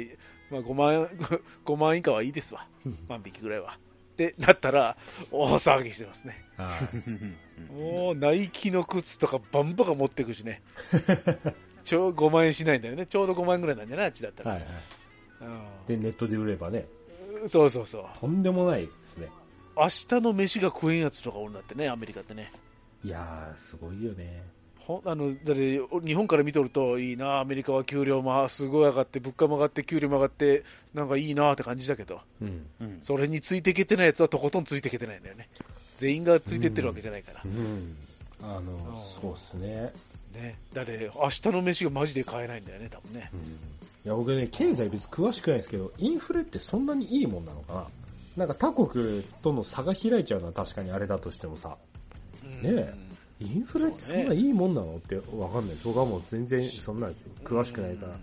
[0.54, 1.06] まあ5万円、
[1.66, 2.68] 5万円以下はいいですわ。
[3.08, 3.78] 万引きぐらいは。
[4.14, 4.96] ってなったら、
[5.32, 6.46] 大騒ぎしてますね。
[6.56, 6.80] は
[7.70, 10.62] い もう、ナイキの靴とかバンバカ持っていくしね。
[11.84, 13.06] ちょう5万円しないんだよね。
[13.08, 14.52] ちょうど5万円ぐらいなんじゃないあっちだったら。
[14.52, 14.70] はいはい。
[14.70, 16.88] うで、ネットで売ればね、
[17.44, 18.06] んそうそうそう。
[18.20, 19.30] とんでもないですね。
[19.76, 22.52] 明日の飯が食えんやつとかおるんだってね、アメリカってね。
[23.04, 24.44] いやー、すごいよね。
[24.86, 32.66] ほあのだって日本から見とると、いいな、アメリカは給料もすごい上がって、物価も上がって、給料も上がって、なんかいいなって感じだけど、うん。
[32.82, 32.98] うん。
[33.02, 35.48] それについていけてないやつはとことんついていけてないんだよね。
[35.98, 37.42] 全員がついてってるわけじゃないから。
[37.46, 37.96] うん。
[38.42, 39.94] あの、そうっすね。
[40.34, 43.30] ね、だって、明日の飯がマジで買えないんだよね、多分ね。
[43.34, 43.40] うん。
[43.40, 43.46] い
[44.04, 47.88] や、僕ね、経済別に詳しくないですけど、インフレってそんなにいいもんなのかな
[48.36, 51.78] なんか他国との差が開いちゃうのは確かにあれだとしてもさ、
[52.44, 53.13] ねえ
[53.44, 55.78] インフレってそんないいもんなのってわかんない。
[55.84, 57.10] 僕はもう全然そんな
[57.44, 58.14] 詳しくないから。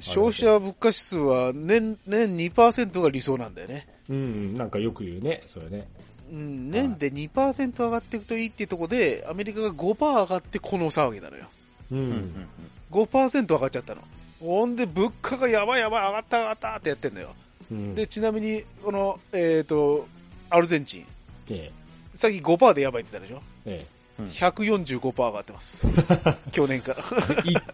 [0.00, 3.86] 消費者物価指数は年年2%が理想なんだよね。
[4.08, 5.86] うん、なんかよく言うね、それね。
[6.32, 11.46] うん、年で2%上がっていくといいっていうところで、アメリカが5%上がってこの騒ぎなのよ。
[11.90, 11.96] う。
[11.96, 12.48] うんん。
[12.90, 14.02] 5%上がっちゃったの。
[14.40, 17.34] ほんで、物価がやばいやばい上がった上がったってやってんだよ。
[17.70, 17.94] うん。
[17.94, 20.06] で、ちなみに、この、えっ、と、
[20.48, 21.06] アルゼンチン。
[21.50, 21.70] え
[22.14, 23.42] さっき5%でやばいって言ったでしょ？
[23.66, 25.88] え、え145%上がってます。
[26.52, 26.98] 去年から。
[26.98, 27.02] え。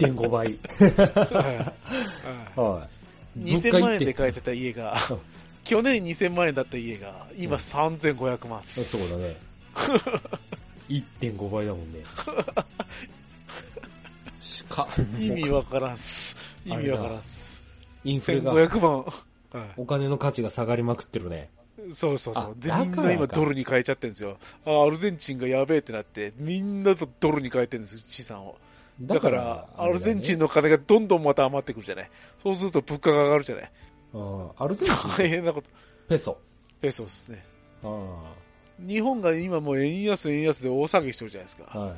[0.04, 0.58] 1.5倍。
[0.76, 1.74] は
[2.56, 2.88] いは
[3.38, 3.44] い。
[3.44, 5.18] 2000万円で買えてた家がうん、
[5.64, 9.12] 去年2000万円だった家が、今3500万っ1.5す。
[9.12, 9.36] そうだね。
[10.88, 12.00] 1.5倍だもんね。
[14.40, 16.36] しか、意味わからんっす。
[16.64, 17.62] 意味わからんっす。
[18.04, 19.02] インフレが、1500万。
[19.02, 19.06] はい
[19.76, 21.50] お金の価値が下がりまくってるね。
[21.92, 22.54] そうそうそうあ。
[22.56, 24.36] で、みんな今ドルに変えちゃってるんですよ。
[24.64, 28.56] あ、アルゼンチンがやべえってなって、みんなとドルに変えてるんですよ、資産を。
[29.00, 32.10] だから、アルゼンチンの、の金がどんどんまた余ってくるじゃない。
[32.42, 33.72] そうすると物価が上がるじゃない。
[34.14, 35.68] あアルゼンチン、大変なこと。
[36.08, 36.38] ペソ？
[36.80, 37.44] ペソですね。
[37.82, 38.32] あ
[38.78, 41.64] 日本が今もう円安円安で大騒ぎしてるじゃないですか。
[41.72, 41.96] あはい。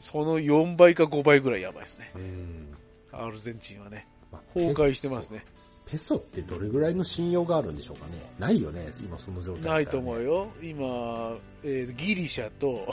[0.00, 2.10] その4倍か5倍ぐらいやばいですね。
[2.14, 2.74] うん。
[3.12, 4.06] アルゼンチンはね。
[4.32, 5.30] まあ崩壊してます。
[5.30, 5.44] ね。
[5.90, 8.12] ペソってどれぐらいの信用があるんでしょうかね？
[8.38, 10.22] ないよね、今その状態、ないと思うよ。
[10.22, 10.48] よ。
[10.62, 12.86] 今、えーギリシャと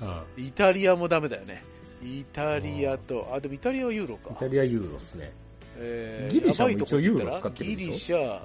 [0.00, 1.64] あイタリアもダメだよね。
[2.02, 4.30] イタリアと、あ、でもイタリアはユーロか。
[4.32, 5.32] イタリアユーロっすね。
[5.78, 8.40] えーギリシャも一応ユーロ使ってるギリシャ、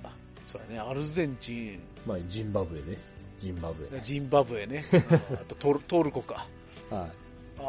[0.48, 2.98] そうだね、アルゼンチン、まあ、ジンバブエね。
[3.42, 4.00] ジンバブエ。
[4.02, 6.48] ジンバブエね、う んあとトルトルコか。
[6.90, 7.10] は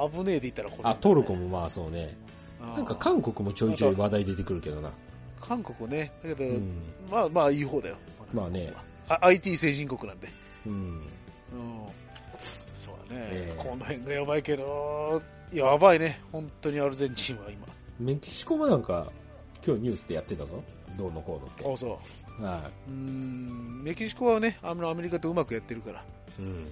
[0.09, 0.11] い。
[0.13, 2.17] 危ねえで言ったらこれ、あ、トルコもまあそうね。
[2.61, 4.91] なんか韓国もちょいちょい話題出てくるけどな。
[5.46, 6.72] 韓国ね、だけど、うん。
[7.11, 7.96] まあまあいい方だよ。
[8.33, 8.72] まあね。
[9.09, 10.28] あ IT 先進国なんで。
[10.66, 10.72] うん。
[10.72, 11.02] うん。
[12.74, 15.20] そうだね、ええこの辺がやばいけど、
[15.52, 17.66] やばいね、本当にアルゼンチンは今。
[18.00, 19.12] メキシコもなんか、
[19.64, 20.62] 今日ニュースでやってたぞ。
[20.96, 21.72] どうのこうのって。
[21.72, 21.98] あ、そ
[22.40, 22.42] う。
[22.42, 26.00] はうーん、メキシコはね、あのアメリカとうまくやってるから。
[26.00, 26.05] い。
[26.40, 26.68] うん。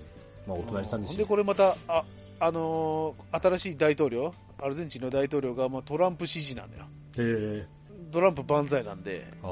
[0.46, 1.14] まあ、お隣さんで。
[1.14, 2.04] で、これまた、あ、
[2.40, 6.84] あのー新しい大統領、アルゼンチンの大統領が、まあ、トランプ支持なんだよ。
[7.18, 7.79] へえ。
[8.10, 9.46] トランプ万歳なんで、あ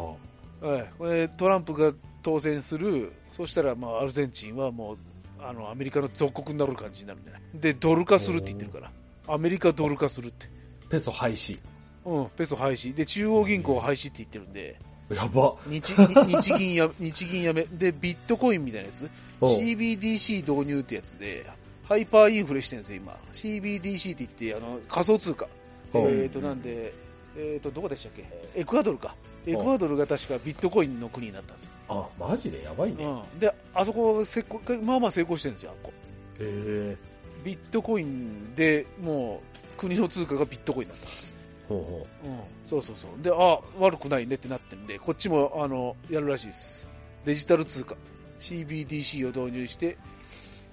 [0.66, 1.92] はい、これトランプが
[2.22, 4.98] 当選するそしたら、まあ、アルゼンチンはもう、
[5.40, 8.90] あの、アメリカの属国になる感じになるんじゃないで、ドル化するって言ってるから。
[9.32, 10.48] アメリカドル化するって。
[10.90, 11.58] ペソ廃止。
[12.04, 12.94] うん、ペソ廃止。
[12.94, 14.80] で、中央銀行廃止って言ってるんで、
[15.14, 15.54] やば。
[15.66, 21.46] 日に日銀や、 日銀やめ、で、ビットコインみたいなやつ、CBDC 導入ってやつで、
[21.84, 23.16] ハイパーインフレしてるんですよ、今。
[23.32, 25.48] CBDC って言って、あの、仮想通貨。
[25.94, 26.92] えっ、と、なんで、
[27.38, 28.24] えっ、と、どこでしたっけ？
[28.60, 29.14] エクアドルか。
[29.46, 31.70] エクアドルが確かビットコインの国になったんですよ。
[31.88, 32.62] あ、マジで？
[32.64, 33.04] やばいね。
[33.04, 33.38] へうん。
[33.38, 35.92] で、あそこ成功、まあまあ成功してるんですよ、あっこ。
[36.40, 36.96] え。
[37.44, 41.34] ビットコインでもう、国の通貨がビットコインになったんです。
[41.68, 42.40] ほうほうん。
[42.64, 43.22] そうそうそう。
[43.22, 46.88] で、あ、悪くないねってなってるんで、こっちも、あの、やるらしいです。
[47.24, 47.94] デジタル通貨。
[48.40, 49.96] CBDC を導入して、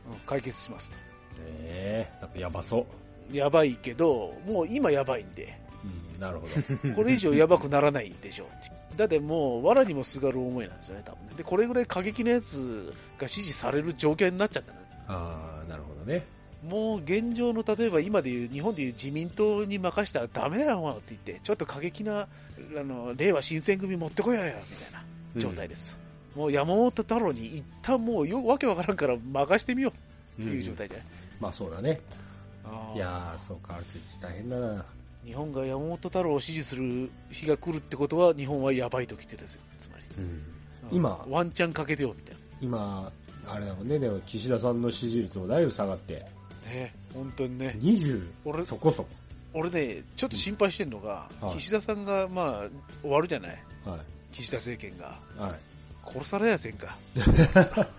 [0.09, 0.97] うん、解決しますと。
[0.97, 0.99] う。
[1.41, 2.85] ええなんかやばそ
[3.31, 3.35] う。
[3.35, 5.57] やばいけど、もう今やばいんで、
[6.13, 6.47] うん、なるほ
[6.87, 6.93] ど。
[6.95, 8.97] これ以上やばくならないでしょう。
[8.97, 11.33] だってもう、藁にもすがる思いなんですよね、多分ね。
[11.37, 14.77] で、これぐらい過激なやつが支持される状況になっちゃったね。
[15.07, 16.23] ああ、なるほどね。
[16.67, 22.27] もう現状の、例えば今でいう、日本でいう自民党に任したらダメだよって言って、ちょっと過激な、あ
[22.83, 25.03] の、令和新選組持ってこいやよ、みたいな
[25.41, 25.95] 状態です。
[26.35, 29.93] もう山本太郎に一旦もうよ、わけわからんから任してみよ
[30.39, 31.05] うっていう状態じゃない？
[31.39, 31.99] まあそうだね。
[32.95, 33.83] いやー、そうか、あれ
[34.21, 34.85] 大変だな。
[35.25, 40.03] 日本が山本太郎を支持する日が来るってことは、日本はやばい時ってですよ、つまり。
[40.17, 40.23] うん。
[40.23, 40.41] うん
[40.91, 43.11] 今ワンチャンかけてよ、みたい今、
[43.47, 46.23] あれだもんね、でも岸田さんの支持率もだいぶ下がって、
[46.63, 46.71] な。
[46.71, 47.75] ね、本当にね。
[47.81, 49.09] 20俺そこそこ。
[49.55, 52.69] 俺ね、ちょっと心配してるのが、はい岸田さんが、まあ、
[53.01, 53.57] 終わるじゃない？
[53.83, 53.97] は
[54.31, 55.17] 岸田政権が。
[55.37, 55.41] い。
[55.41, 55.55] は
[56.05, 56.95] 殺されやせんか。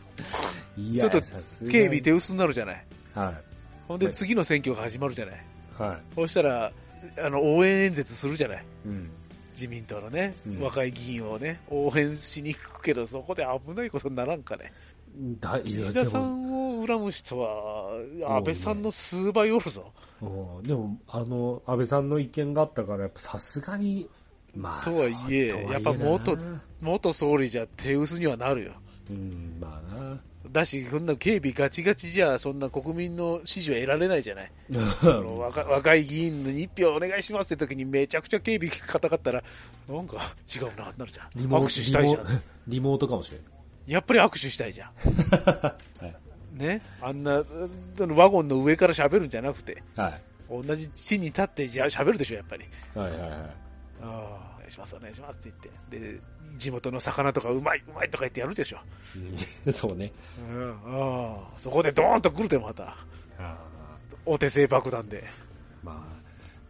[0.78, 0.96] い。
[0.96, 1.20] いちょっと
[1.68, 2.84] 警備手薄になるじゃない？
[3.14, 3.34] は
[3.88, 5.34] ほんで次の選挙が始まるじゃない？
[5.34, 5.82] い。
[5.82, 6.14] はい。
[6.14, 6.72] そうしたら、
[7.18, 8.64] あの、応援演説するじゃない。
[8.86, 9.10] うん。
[9.52, 14.72] 自民党のね、うん若い議員をね、応援しに行くけど、そこで危ないことにならんかね。
[15.40, 17.90] だ岸田さんを恨む人は、
[18.36, 19.92] 安倍さんの数倍おるぞ。
[20.20, 24.08] うんでも、あの、安倍さんの意見があったから、さすがに、
[24.54, 26.38] まあ、とはいえやっぱな元
[26.80, 28.72] 元総理じゃ手薄にはなるよ。
[29.10, 30.20] うん、まあな。
[30.50, 34.52] だし、こんな警備ガチガチじゃ、そんな国民の支持は得られないじゃない。
[35.02, 39.42] あの若若い議員に一票お願いしますって時にめちゃくちゃ警備硬かったら、
[39.88, 40.16] なんか
[40.54, 41.28] 違うな、なるじゃん。
[41.34, 42.42] リモ握手したいじゃん。
[42.66, 43.38] リモートかもしれ
[43.86, 44.90] やっぱり握手したいじゃん。
[45.44, 46.16] はい。
[46.52, 46.82] ね。
[47.00, 47.44] あんな、
[48.08, 50.22] ワゴンの上から喋るんじゃなくて、はい。
[50.48, 52.64] 同じ地に立ってじゃ喋るでしょ、やっぱり。
[52.94, 53.30] はいはいはい。
[53.30, 53.44] あ
[54.02, 56.14] あ、お願いします、お願いしますって言って。
[56.14, 56.20] で、
[56.56, 58.78] 地元の魚とかうまい、うまいとか言ってやるでしょ。
[59.64, 60.12] うん そうね。
[60.50, 62.96] うん、ああ、そこでドーンと来るで、また。
[63.38, 63.58] あ
[64.24, 65.24] お手製爆弾で。
[65.84, 66.04] ま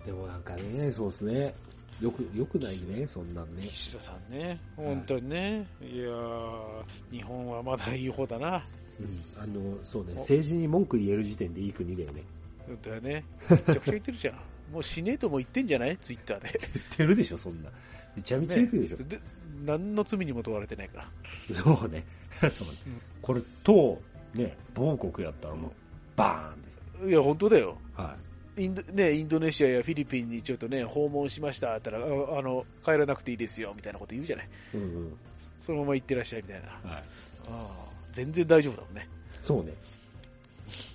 [0.02, 1.54] あ、でもなんかね、そうですね。
[2.00, 3.66] よく、よくないね、そんなんね。
[3.66, 5.66] 岸田さんね、本当にね。
[5.80, 8.62] いやー、日本はまだいい方だな。
[9.00, 9.42] うん。
[9.42, 12.22] あの、そうね、政治に文句言える時点でいい国だよね。
[12.66, 13.24] 本当だね。
[13.48, 14.40] めちゃくちゃ言ってるじゃん。
[14.72, 15.96] もうしねえとも言ってんじゃない？
[15.98, 16.60] ツイッターで。
[16.74, 17.70] 言ってるでしょ、そんな。
[18.16, 19.04] めちゃめちゃ言ってるでしょ。
[19.06, 19.18] で
[19.64, 21.06] 何の罪にも問われてないか
[21.50, 21.54] ら。
[21.54, 22.04] そうね。
[22.50, 24.00] そうねうんこれと、
[24.34, 25.72] ね、某国やったらもう、
[26.16, 26.80] バーンです。
[27.08, 27.78] いや、本当だよ。
[27.94, 28.16] は
[28.58, 32.06] インドね、インドネシアやフィリピンにちょっとね、訪問しましたったら、ああ
[32.42, 34.48] の、帰らなくていいですよ、みたいなこと言うじゃない？
[34.74, 34.76] い。
[34.76, 35.12] うんうん。
[35.36, 36.80] そそのまま行ってらっしゃい、みたいな。
[36.84, 37.04] あはい。
[37.48, 39.08] あ全然大丈夫だもんね。
[39.42, 39.72] そうね。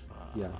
[0.09, 0.51] ああいや、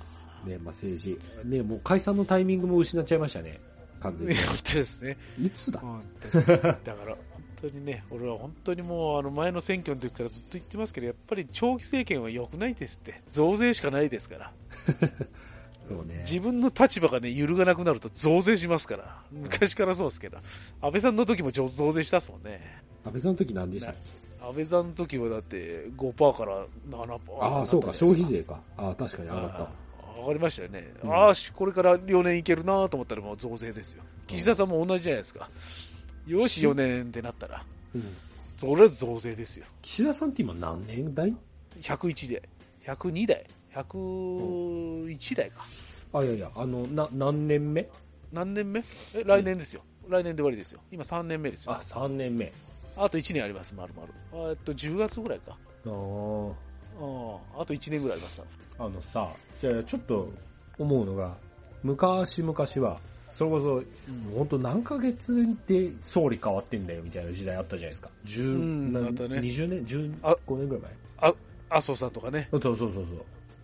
[0.44, 1.18] ね、まあ政治。
[1.44, 3.60] ね、もう解散のタイミングも失っちゃいましたね。
[4.00, 5.16] 完全いや 本当ですね。
[5.38, 5.46] に。
[5.46, 5.78] いつだ？
[5.80, 6.02] 本
[6.32, 6.74] 当にだから、
[7.06, 7.16] 本
[7.56, 13.22] 当にね、 俺は本当にもう、あの、前の選挙の時からずっと言ってますけど、やっぱり長期政権は良くないですって。
[13.30, 14.52] 増税しかないですから。
[15.88, 16.20] そうね。
[16.20, 19.22] 自分の立場がね、揺るがなくなると増税しますから。
[19.32, 20.38] 昔からそうですけど。
[20.80, 22.82] 安倍さんの時も増税したっすもんね。
[23.04, 24.22] 安倍さんの時何でしたっけ？
[24.46, 27.18] 安倍さんの時はだって5%から7%。
[27.40, 28.60] ああ、そうか、消費税か。
[28.76, 29.70] ああ、確かに上がった。
[30.20, 30.92] 上がりましたよね。
[31.04, 34.02] うんああ、しこれから4年いけるなと思ったらもう増税ですよ。
[34.26, 35.48] 岸田さんも同じじゃないですか。
[36.26, 38.16] よし、4年ってなったら、うん。
[38.56, 39.66] それは増税ですよ。
[39.82, 41.34] 岸田さんって今何年代
[41.80, 42.42] ？101代。
[42.96, 43.46] 102代。
[43.74, 45.66] 101代か。
[46.12, 47.88] あ、いやいや、あの、な、何年目？
[48.32, 48.84] 何年目？
[49.14, 49.82] え、来年ですよ。
[50.08, 50.80] 来年で終わりですよ。
[50.90, 51.72] 今3年目ですよ。
[51.72, 52.52] あ、3年目。
[52.96, 54.50] あと1年あります、丸々。
[54.50, 55.52] えっと、10月ぐらいか。
[55.52, 55.90] ああ、
[57.62, 58.42] あと1年ぐらいあります。
[58.82, 60.28] あのさ、じゃあちょっと
[60.76, 61.36] 思うのが、
[61.84, 62.52] 昔々
[62.86, 62.98] は、
[63.30, 63.82] それこそ、
[64.36, 68.10] 本当何ヶ月で総理変わってんだよみたいな時代あったじゃないですか。
[68.24, 71.34] 十、うんね20年 ?15 あ年ぐらいあ、
[71.70, 72.48] 麻生さんとかね。
[72.50, 73.04] 前そうそうそうそう。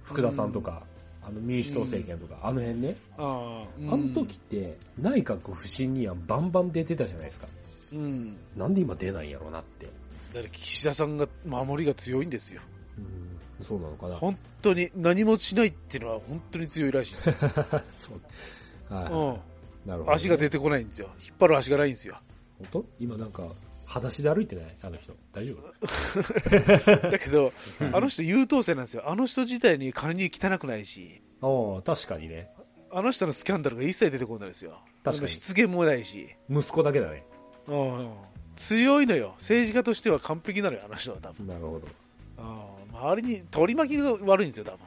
[0.05, 0.85] 福田さんとか、
[1.21, 2.97] あの民主党政権とか、あの辺ね。
[3.19, 7.49] ああ、あの時って、内閣不信任案バンバン出てたじゃないですか。
[7.93, 8.37] うん。
[8.57, 9.87] なんで今出ないんやろうなって。
[10.35, 12.63] だって岸田さんが守りが強いんですよ。
[12.99, 14.17] うん、そうなのかな。
[14.17, 17.35] 本当に何もしないっていうのは本当に強いらしいですよ。
[17.93, 18.11] そ
[18.91, 18.95] う。
[18.95, 19.89] はい、うん。
[19.89, 21.11] なるほど、足が出てこないんですよ。
[21.21, 22.17] 引っ張る足がないんですよ。
[22.59, 22.85] 本当？
[23.01, 23.49] 今なんか、
[23.87, 24.77] 裸足で歩いてない？
[24.83, 25.13] あの人。
[25.33, 25.55] 大丈
[27.11, 29.09] だけど、あの人優等生なんですよ。
[29.09, 32.51] あの人自体に金に汚くないし、夫ああ、確かにね。
[32.91, 34.79] あの人のスキャンダルが一切出てこないですよ。
[35.05, 36.29] 確かに失言もないし。
[36.51, 37.25] 息子だけだね。
[37.67, 38.11] うん。
[38.57, 39.35] 強いのよ。
[39.39, 41.47] 政治家としては完璧なのよ、あの人は多分。
[41.47, 41.83] なるほうん
[42.93, 44.79] 周りに取り巻きが悪いんですよ、多分。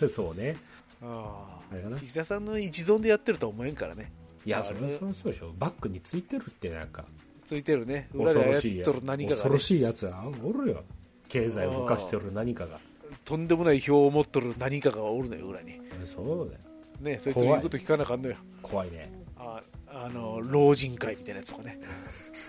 [0.00, 0.08] ど。
[0.08, 0.56] そうね。
[1.02, 4.12] ああ岸田さんの一存でやってるとは思えんからね。
[4.44, 5.52] いや、それはそうでしょ。
[5.58, 7.04] バックについてるってなんか、
[7.44, 8.08] ついてるね。
[8.14, 9.58] 裏で操っとる何かがね恐ろ。
[9.58, 10.84] しいやつはおるよ。
[11.28, 12.80] 経済を動かしてる何かが。
[13.24, 15.80] とんでもない票を持っとる何かがおるのよ、裏に。
[16.14, 16.60] そうだよ。
[17.00, 18.36] ね、そいつの言うこと聞かなあかんのよ。
[18.62, 19.10] 怖いね。
[19.36, 21.80] ああの、老人会みたいなやつとかね。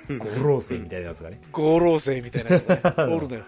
[0.10, 1.40] ゴローセみたいなやつがね。
[1.52, 2.82] 合老生みたいなやつがね、
[3.16, 3.44] おるのよ。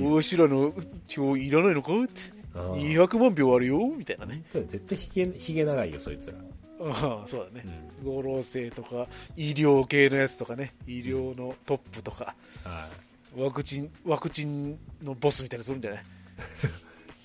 [0.00, 0.72] 後ろの
[1.06, 2.12] 票いらないのかって。
[2.54, 4.42] ああ200万票あるよみたいなね。
[4.52, 6.34] 絶対ひげ、ひげ長いよ、そいつら。
[6.80, 7.66] ああ、そうだね。
[8.02, 8.12] うん。
[8.14, 12.88] 合老生とか、医療系のやつとかね、医療のトップとか、は
[13.36, 16.00] ワクチン、ワクチンのボスみたいなのするんじゃない？
[16.00, 16.04] い。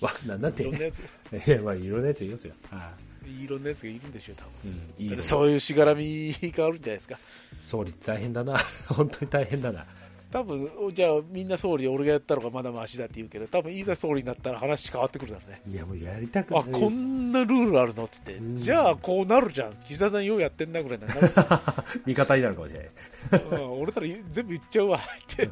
[0.04, 1.02] わ、なんだっていろんなやつ、い
[1.50, 2.54] や、まあ、いろんなやついますよ。
[2.70, 2.92] は
[3.26, 4.70] いろんなやつがいるんでしょう、多分。
[4.98, 5.06] い。
[5.06, 7.18] うん、いいそういうしがらみがあるんじゃないですか。
[7.56, 8.58] 総理大変だな。
[8.86, 9.86] 本当に大変だな。
[10.34, 15.62] 多分、じゃあみんな総理俺がやったのがまだマシだって言うけど、多分いざ総理になったら話変わってくるだろうね。
[15.70, 18.42] いや、もうやりたくあ、こんなルールあるのっつってう。
[18.42, 19.74] んじゃあこうなるじゃん。
[19.86, 21.20] 岸田さんようやってんなぐらいになる。
[22.04, 23.42] 味方になるかもしれない。
[23.44, 24.98] うん俺なら全部言っちゃうわ。
[24.98, 25.50] って。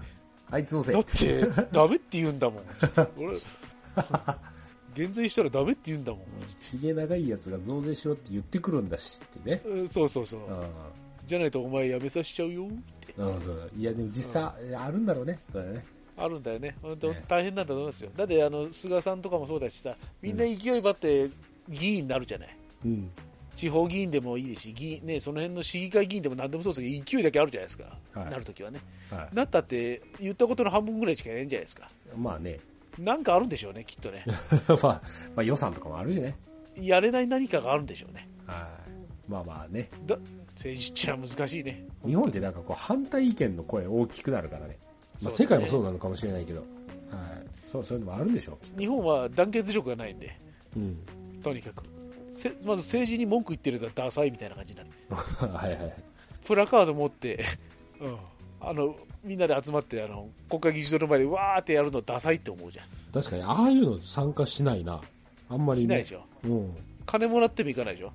[0.51, 0.99] あいつのせいだ。
[0.99, 2.65] って、ダメって言うんだもん。
[3.17, 3.39] 俺、
[4.97, 6.23] 減税したらダメって言うんだもん。
[6.59, 9.63] ひげ長いやつが増税しろって言ってくるんだしってね。
[9.65, 10.41] うんそうそうそう。
[10.41, 10.45] う
[11.27, 12.69] じゃないとお前辞めさせちゃうよ。
[13.17, 15.39] うん、そういや、でも実際、あるんだろうね。
[15.53, 15.85] そうだね。
[16.17, 16.77] あるんだよね。
[16.83, 18.11] 本当ね大変なんだと思いますよ。
[18.17, 21.31] だって、あの、菅さんとかもそうだしさ、みんな勢い張って
[21.69, 22.57] 議員になるじゃない。
[22.85, 23.11] うん。
[23.57, 27.85] 地方議員でもいいし、議員ね、その辺の市議会議員でも何でもそうですけど、勢いだけあるじゃないですか。
[28.13, 28.81] はいなるときはね。
[29.11, 31.91] はなったって、言ったことの半分ぐらいしかやれんじゃないですか。
[32.15, 32.19] い。
[32.19, 32.61] まあね。
[32.99, 34.25] なんかあるんでしょうね、きっとね。
[34.69, 35.03] まあ、ま
[35.39, 36.37] あ予算とかもあるしね。
[36.77, 38.29] やれない何かがあるんでしょうね。
[38.47, 38.69] は
[39.29, 39.31] い。
[39.31, 39.91] まあまあね。
[40.07, 40.17] だ
[40.55, 41.87] 政治ってのは難しいね。
[42.07, 44.79] 日本ってなんかこう反対意見の声大きくなるからね。
[45.23, 46.61] まあ、世界もそうなのかもしれないけど。
[46.61, 46.69] はい。
[47.71, 50.39] そう、そういうのもあるんでしょ日本は団結力がないんで、
[50.77, 50.81] う。
[50.81, 50.97] うん。
[51.43, 51.85] とにかく。
[52.33, 54.91] せまず政治に文句言ってるやつはダサいみたいな感じになる。
[55.55, 55.95] はいはい。
[56.45, 57.45] プラカード持って、
[58.01, 58.17] うん、
[58.61, 62.87] あの、みんなで集まって、あの、国会議事堂の前でわーってやるのダサいって思うじゃん。
[63.13, 65.01] 確かに、ああいうの参加しないな。
[65.49, 65.85] あんまりね。
[65.87, 66.25] しないでしょ。
[66.45, 66.77] うん。
[67.05, 68.13] 金もらっても行かないでしょ。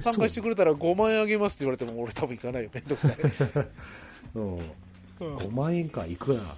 [0.00, 2.70] 参加してくれたら5万円あげますって言われても俺多分行かないよ。
[2.72, 3.16] めんどくさい。
[4.32, 4.58] そ ううん。
[4.58, 4.70] うん
[5.20, 6.56] 5万円か、行くな。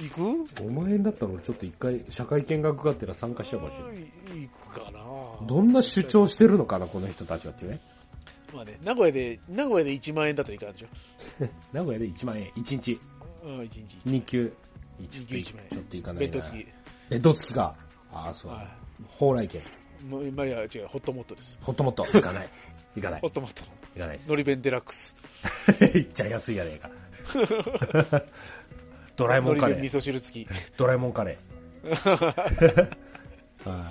[0.00, 3.84] 行く？5万円だったら俺ちょっと一回社会見学があってら参加しようかもしれ
[4.34, 4.48] ない。
[4.48, 7.80] 行くかなどんな主張してるのかな、この人たちはってね。
[8.52, 10.88] まあね、名古屋で、名古屋で1万円だったらいかんでしょ。
[11.72, 13.00] 名古屋で1万円、1日、
[13.44, 13.98] うん、1日。
[14.08, 14.52] 2級。
[14.98, 16.32] 二級一万円ちょっと行かないな。
[16.32, 16.66] 弁当付き。
[17.10, 17.76] ベッド付きか。
[18.12, 18.52] ああ、そう。
[18.52, 18.76] は
[19.18, 19.62] 蓬莱券。
[20.00, 20.04] い。
[20.04, 21.56] もう今や違う、ホットモットです。
[21.60, 22.04] ホットモット。
[22.04, 22.48] 行かない。
[22.96, 23.30] 行かないホッ。
[23.30, 23.70] トモットの。
[23.94, 24.28] 行かないです。
[24.28, 25.14] のり弁デラックス。
[25.80, 26.90] 行っちゃ安いやねえか。
[29.16, 29.80] ドラえもんカレー。
[29.80, 30.48] 味噌汁付き。
[30.76, 32.88] ドラえもんカレー。
[33.68, 33.90] は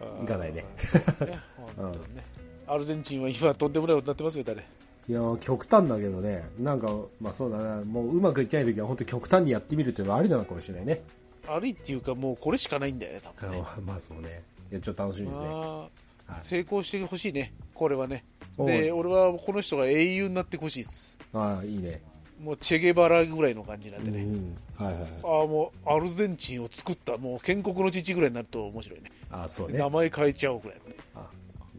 [0.00, 0.04] い。
[0.20, 0.64] 行かないね。
[0.78, 1.38] そうね。
[1.76, 2.24] 本当にね。
[2.66, 4.62] アルゼンチンは今とんでもないことになってますよ、誰？
[5.08, 6.88] いやー極端だけどね、なんか、
[7.20, 11.02] まあそうだな、もううまくいってない時は本当極端にやってみるっていうのはありなのかもしれないね。
[11.48, 13.58] 悪いっていうか、もうこれしかないんだよね、多あ分ね。
[13.58, 14.42] のまあそうね。
[14.72, 15.46] いや、ちょっと楽しみですね。
[15.48, 15.90] あは
[16.30, 18.24] いー成功してほしいね、これはね。
[18.56, 21.18] で、俺はこの人が英雄になってほしいです。
[21.34, 22.00] ああ、いいね。
[22.40, 24.22] もうチェゲバラぐらいの感じなんうでね。
[24.24, 24.56] ん。
[24.74, 25.10] はいはいはい。
[25.22, 29.12] ああ、もうアルゼンチンを作った、もう建国の父ぐらいになると面白いね。
[29.30, 29.78] ああ、そうね。
[29.78, 30.96] 名前変えちゃおうぐらいのね。
[31.14, 31.28] あ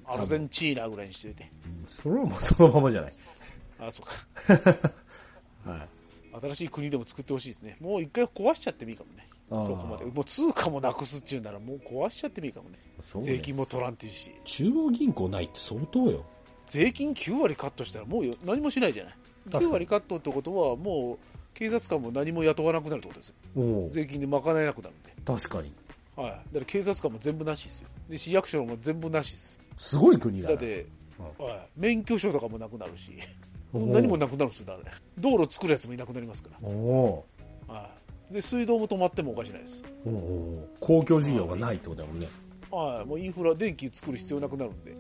[0.06, 1.50] アルゼンチーナぐらいにしておいて。
[1.66, 3.14] うんそれはもうそのままじゃない。
[3.80, 4.92] ああ、そうか。
[5.66, 5.90] はい。
[6.42, 7.78] 新しい国でも作ってほしいですね。
[7.80, 9.28] もう一回壊しちゃってもいいかもね。
[9.50, 10.06] そこまで。
[10.06, 12.80] もう通貨もなくすっていうんならもう壊しちゃってもいいかもね。
[13.20, 14.32] 税金も取らんっていうし。
[14.46, 16.26] 中央銀行ないって相当よ。
[16.66, 19.14] 税金9割カットしたらもうよ何もしないじゃない。
[19.52, 23.90] かに9割カットってことはもう警察官も何も雇わなくなるってことですよ。
[23.90, 25.14] 税金で賄えなくなるんで。
[25.26, 25.74] 確かに。
[26.16, 26.30] はい。
[26.30, 27.88] だから警察官も全部なしですよ。
[28.10, 29.62] で、市役所も全部なしです。
[29.78, 30.56] すごい国だな。
[30.56, 30.86] だって、
[31.38, 33.18] はい、免許証とかもなくなるし、
[33.74, 37.26] おう何もなくなるんですよ、だから道路作るやつもいなくなりますかおお
[37.68, 37.74] ら。
[37.74, 37.90] はい。
[38.32, 39.84] で、水道も止まってもおかしないです。
[40.06, 42.28] うおうおう公共事業がないってことだもんね。
[42.72, 43.06] はい。
[43.06, 44.96] もうインフラ、電気作る必要なくなるんで。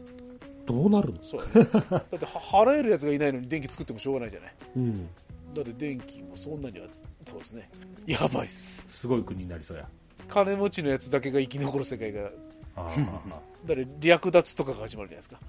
[0.66, 1.22] どうなるの？
[1.22, 1.50] そうだ
[1.98, 4.54] っては払えるやつがいないのに電気作ってもしょうがないじゃない。
[4.78, 5.08] うん。
[5.54, 6.88] だって電気もそんなには
[7.26, 7.70] そうですね。
[8.06, 8.86] やばいっす。
[8.90, 9.88] すごい国になりそうや。
[10.28, 12.32] 金持ちのやつだけが生き残る世界が、
[12.76, 15.40] ああ、 だから略奪とかが始まるじゃないですか。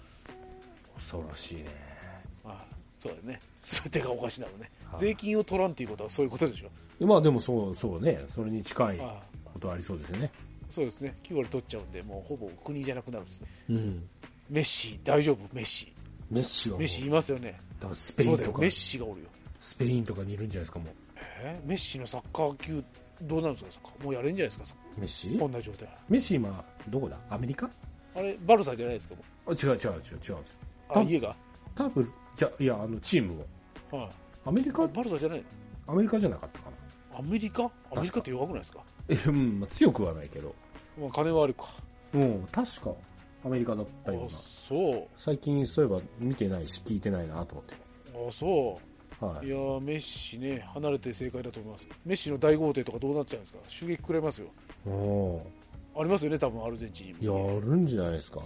[0.97, 1.67] 恐ろしいね。
[2.45, 2.74] ああ
[3.05, 3.41] そうだよね。
[3.57, 4.71] すべてがおかしなのね。
[4.91, 7.05] はい税金を取らんっていうことはそういうことでしょ。
[7.05, 8.25] まあでもそう、そうね。
[8.29, 8.99] それに近い
[9.45, 10.31] ことありそうですよね。
[10.71, 11.15] そうですね。
[11.25, 13.49] 9割取っちゃうんで、もうほぼ国じゃなくなるんですね。
[13.71, 14.09] うん。
[14.49, 15.39] メッシ、大丈夫？
[15.53, 15.93] メッシ。
[16.31, 17.61] メッシはメッシいますよね。
[17.81, 19.27] だからスペインとかメッ、シがおるよ。
[19.59, 20.87] スペインとかにいるんじゃないですか、も
[21.43, 21.61] え？
[21.67, 22.85] メッシのサッカー級、
[23.23, 23.89] どうなるんですか？
[24.03, 24.79] もうやれんじゃないですか？
[24.97, 25.01] う。
[25.01, 25.37] メッシ？
[25.39, 25.89] こんな状態。
[26.09, 27.19] メッシ今、どこだ？
[27.29, 27.69] アメリカ？
[28.15, 29.17] あれ、バルサじゃないですか？
[29.17, 29.79] もあ違う違う違う
[30.29, 30.37] 違う。
[30.89, 31.37] あ家が？
[31.75, 33.45] 多分、じゃ、いや、あの、チーム
[33.93, 33.97] を。
[33.97, 34.11] はい。
[34.47, 35.45] アメリカ、バルサじゃない？
[35.87, 36.71] アメリカじゃなかったか
[37.13, 37.19] な。
[37.19, 37.65] アメリカ？
[37.65, 38.81] アメリカって弱くないですか？
[39.09, 40.55] え、うん、まあ、強くはないけど。
[40.99, 41.67] まあ、金はあるか。
[42.13, 42.93] うん、確か、
[43.45, 44.31] アメリカだったようあ、な。
[44.31, 45.09] そう。
[45.17, 47.75] 最近そういえば見てないし、聞いてないなと思って。
[48.29, 48.79] あ、そ
[49.21, 49.25] う。
[49.25, 49.51] はいい。
[49.51, 51.89] やー、メッシね、離れて正解だと思います。
[52.05, 53.59] メッシの大豪邸とかどうなっちゃうんですか？
[53.69, 54.49] 襲撃食らいますよ。
[54.87, 55.41] お
[55.97, 57.55] ありますよね、多分アルゼンチンにーも。
[57.55, 58.43] やるんじゃないですか。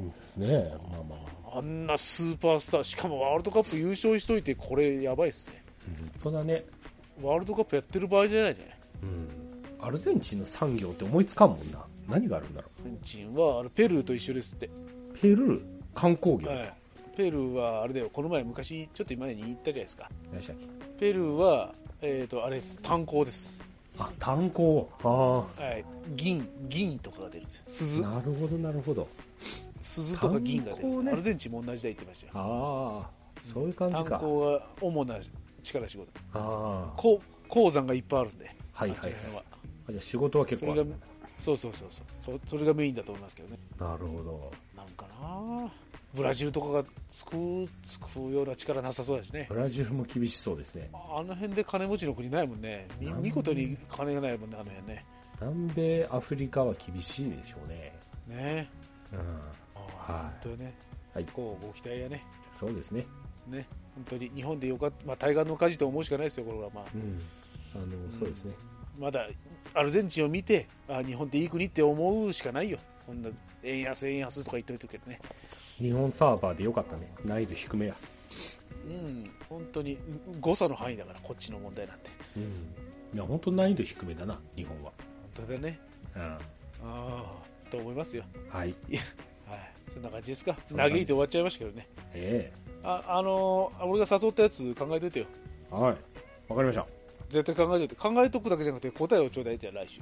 [0.00, 1.16] うんねえ、まあま
[1.52, 1.58] あ。
[1.58, 5.62] あんなスーパースター、しかもワールドカップ優勝しといて、これやばいっすね。
[6.22, 6.64] 本当だね。
[7.22, 8.78] ワールドカップやってる場合じゃないね。
[9.02, 9.28] うん。
[9.80, 11.84] アルゼンチンの産業って思いつかんもんな。
[12.08, 14.66] 何があるんだろアルゼンチンはあのペルーと一緒ですって。
[14.66, 14.70] う。
[15.20, 15.62] ペルー、
[15.94, 16.48] 観光業？
[16.48, 16.74] はい。
[17.16, 20.10] ペルーはあれだよ、この前昔、ちょっと前に言ったじゃないですか。
[20.98, 23.64] ペルーは、えっ、と、あれです、炭鉱です。
[23.98, 24.88] あ、炭鉱。
[25.04, 25.84] あはい。
[26.16, 27.62] 銀、銀とかが出るんですよ。
[27.66, 27.70] あ。
[27.70, 28.02] 鈴。
[28.02, 29.08] なるほど、なるほど。
[29.84, 30.82] 鈴とか銀が出る。
[30.82, 32.32] 炭鉱ねアルゼンチンも同じだ言ってましたよ。
[32.34, 33.10] ああ。
[33.52, 34.18] そういう感じ炭か。
[34.18, 35.18] 鉱が主な
[35.62, 36.10] 力仕事。
[36.32, 36.92] ああ。
[36.96, 38.46] 鉱鉱山がいっぱいあるんで。
[38.72, 39.12] はいはいはい
[39.86, 40.86] あじゃあ仕事は結構ある。、
[41.38, 42.06] そうそうそうそう。
[42.16, 43.58] そそれがメインだと思いますけどね。
[43.78, 44.52] なるほど。
[44.74, 45.70] なんかな
[46.14, 49.46] ブラジルとかが救う、救うような力なさそうだしね。
[49.50, 50.88] ブラジルも厳しそうですね。
[50.92, 52.88] あの辺で金持ちの国ないもんね。
[53.20, 55.04] 見事に金がないもんね、あの辺ね。
[55.40, 57.92] 南米アフリカは厳しいでしょうね。
[58.28, 58.70] ね
[59.12, 59.18] うん。
[60.08, 60.74] あはい本当にね。
[61.14, 62.24] はいこうご期待やね。
[62.58, 63.06] そうですね。
[63.46, 63.66] ね。
[63.94, 65.06] 本当に日本でよかった。
[65.06, 66.70] まあ、対岸の火事と思うしかないですよ、これは。
[66.74, 67.22] まあ、うん。
[67.74, 68.54] あの、そうですね。
[68.98, 69.28] まだ
[69.74, 72.78] アルゼンチンを見て、あ日本っていい国って思うしかないよ。
[73.06, 73.30] こんな
[73.62, 75.20] 円安、円安とか言っといてるけどね。
[75.78, 77.12] 日本サーバーでよかったね。
[77.24, 77.96] 難易度低めや。
[78.86, 79.98] うん、本当に
[80.40, 82.10] 誤差の範囲だから、こっちの問題なんて。
[82.36, 82.42] うん。
[83.14, 84.92] いや、本当難易度低めだな、日本は。
[85.34, 85.80] 本当だね。
[86.14, 86.22] うん。
[86.22, 86.38] あ
[86.84, 88.24] あ、と思いますよ。
[88.48, 88.74] はい。
[89.86, 89.94] はい。
[89.94, 90.56] そんな感じですか？
[90.76, 91.88] 嘆いて終わっちゃいましたけどね。
[92.14, 95.26] えあ、あのー俺が誘ったやつ考えといてよ。
[95.72, 95.96] えはい。
[96.48, 96.78] わかりまし
[97.30, 97.94] 絶対考えといて。
[97.94, 100.00] 考えとくだけじゃなくて答えをちょうだいじゃあ来週。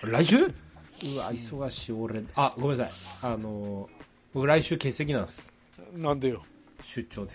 [0.00, 0.06] た。
[0.06, 0.36] 来週？
[0.36, 2.22] うわ、忙しい、俺。
[2.36, 3.32] あ、ごめんなさい。
[3.32, 4.04] あのー、
[4.34, 5.52] 僕来週欠席なんです。
[5.94, 6.42] なんでよ。
[6.84, 7.32] 出張で。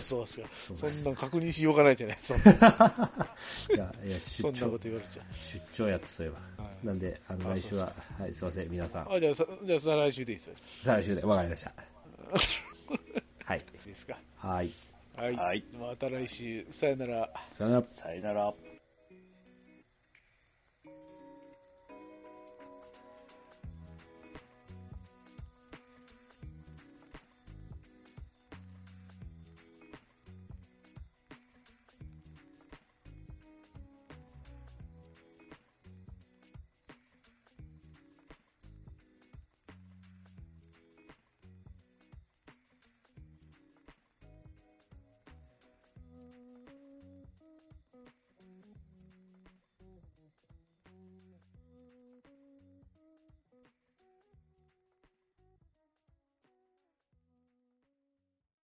[0.00, 0.48] そうっすか。
[0.54, 2.18] そうですそんなん確認しようがないじゃない。
[2.20, 2.44] そんな
[3.74, 5.22] いや、そんなこと、言われちゃ
[5.52, 6.64] 出張やってそういえば。
[6.64, 9.14] はいなんで、あの、来週は、はい、すいません、皆さんう。。
[9.14, 10.56] あ、じゃあさ、じゃあ再来週でいいですよ。
[10.84, 11.72] 再来週で、わかりました。
[13.44, 13.58] はい。
[13.58, 14.18] いいですか。
[14.36, 14.70] はい。
[15.16, 15.34] はい。
[15.34, 16.66] はいまた来週。
[16.70, 17.30] さよなら。
[17.52, 17.84] さよなら。
[17.92, 18.54] さよなら。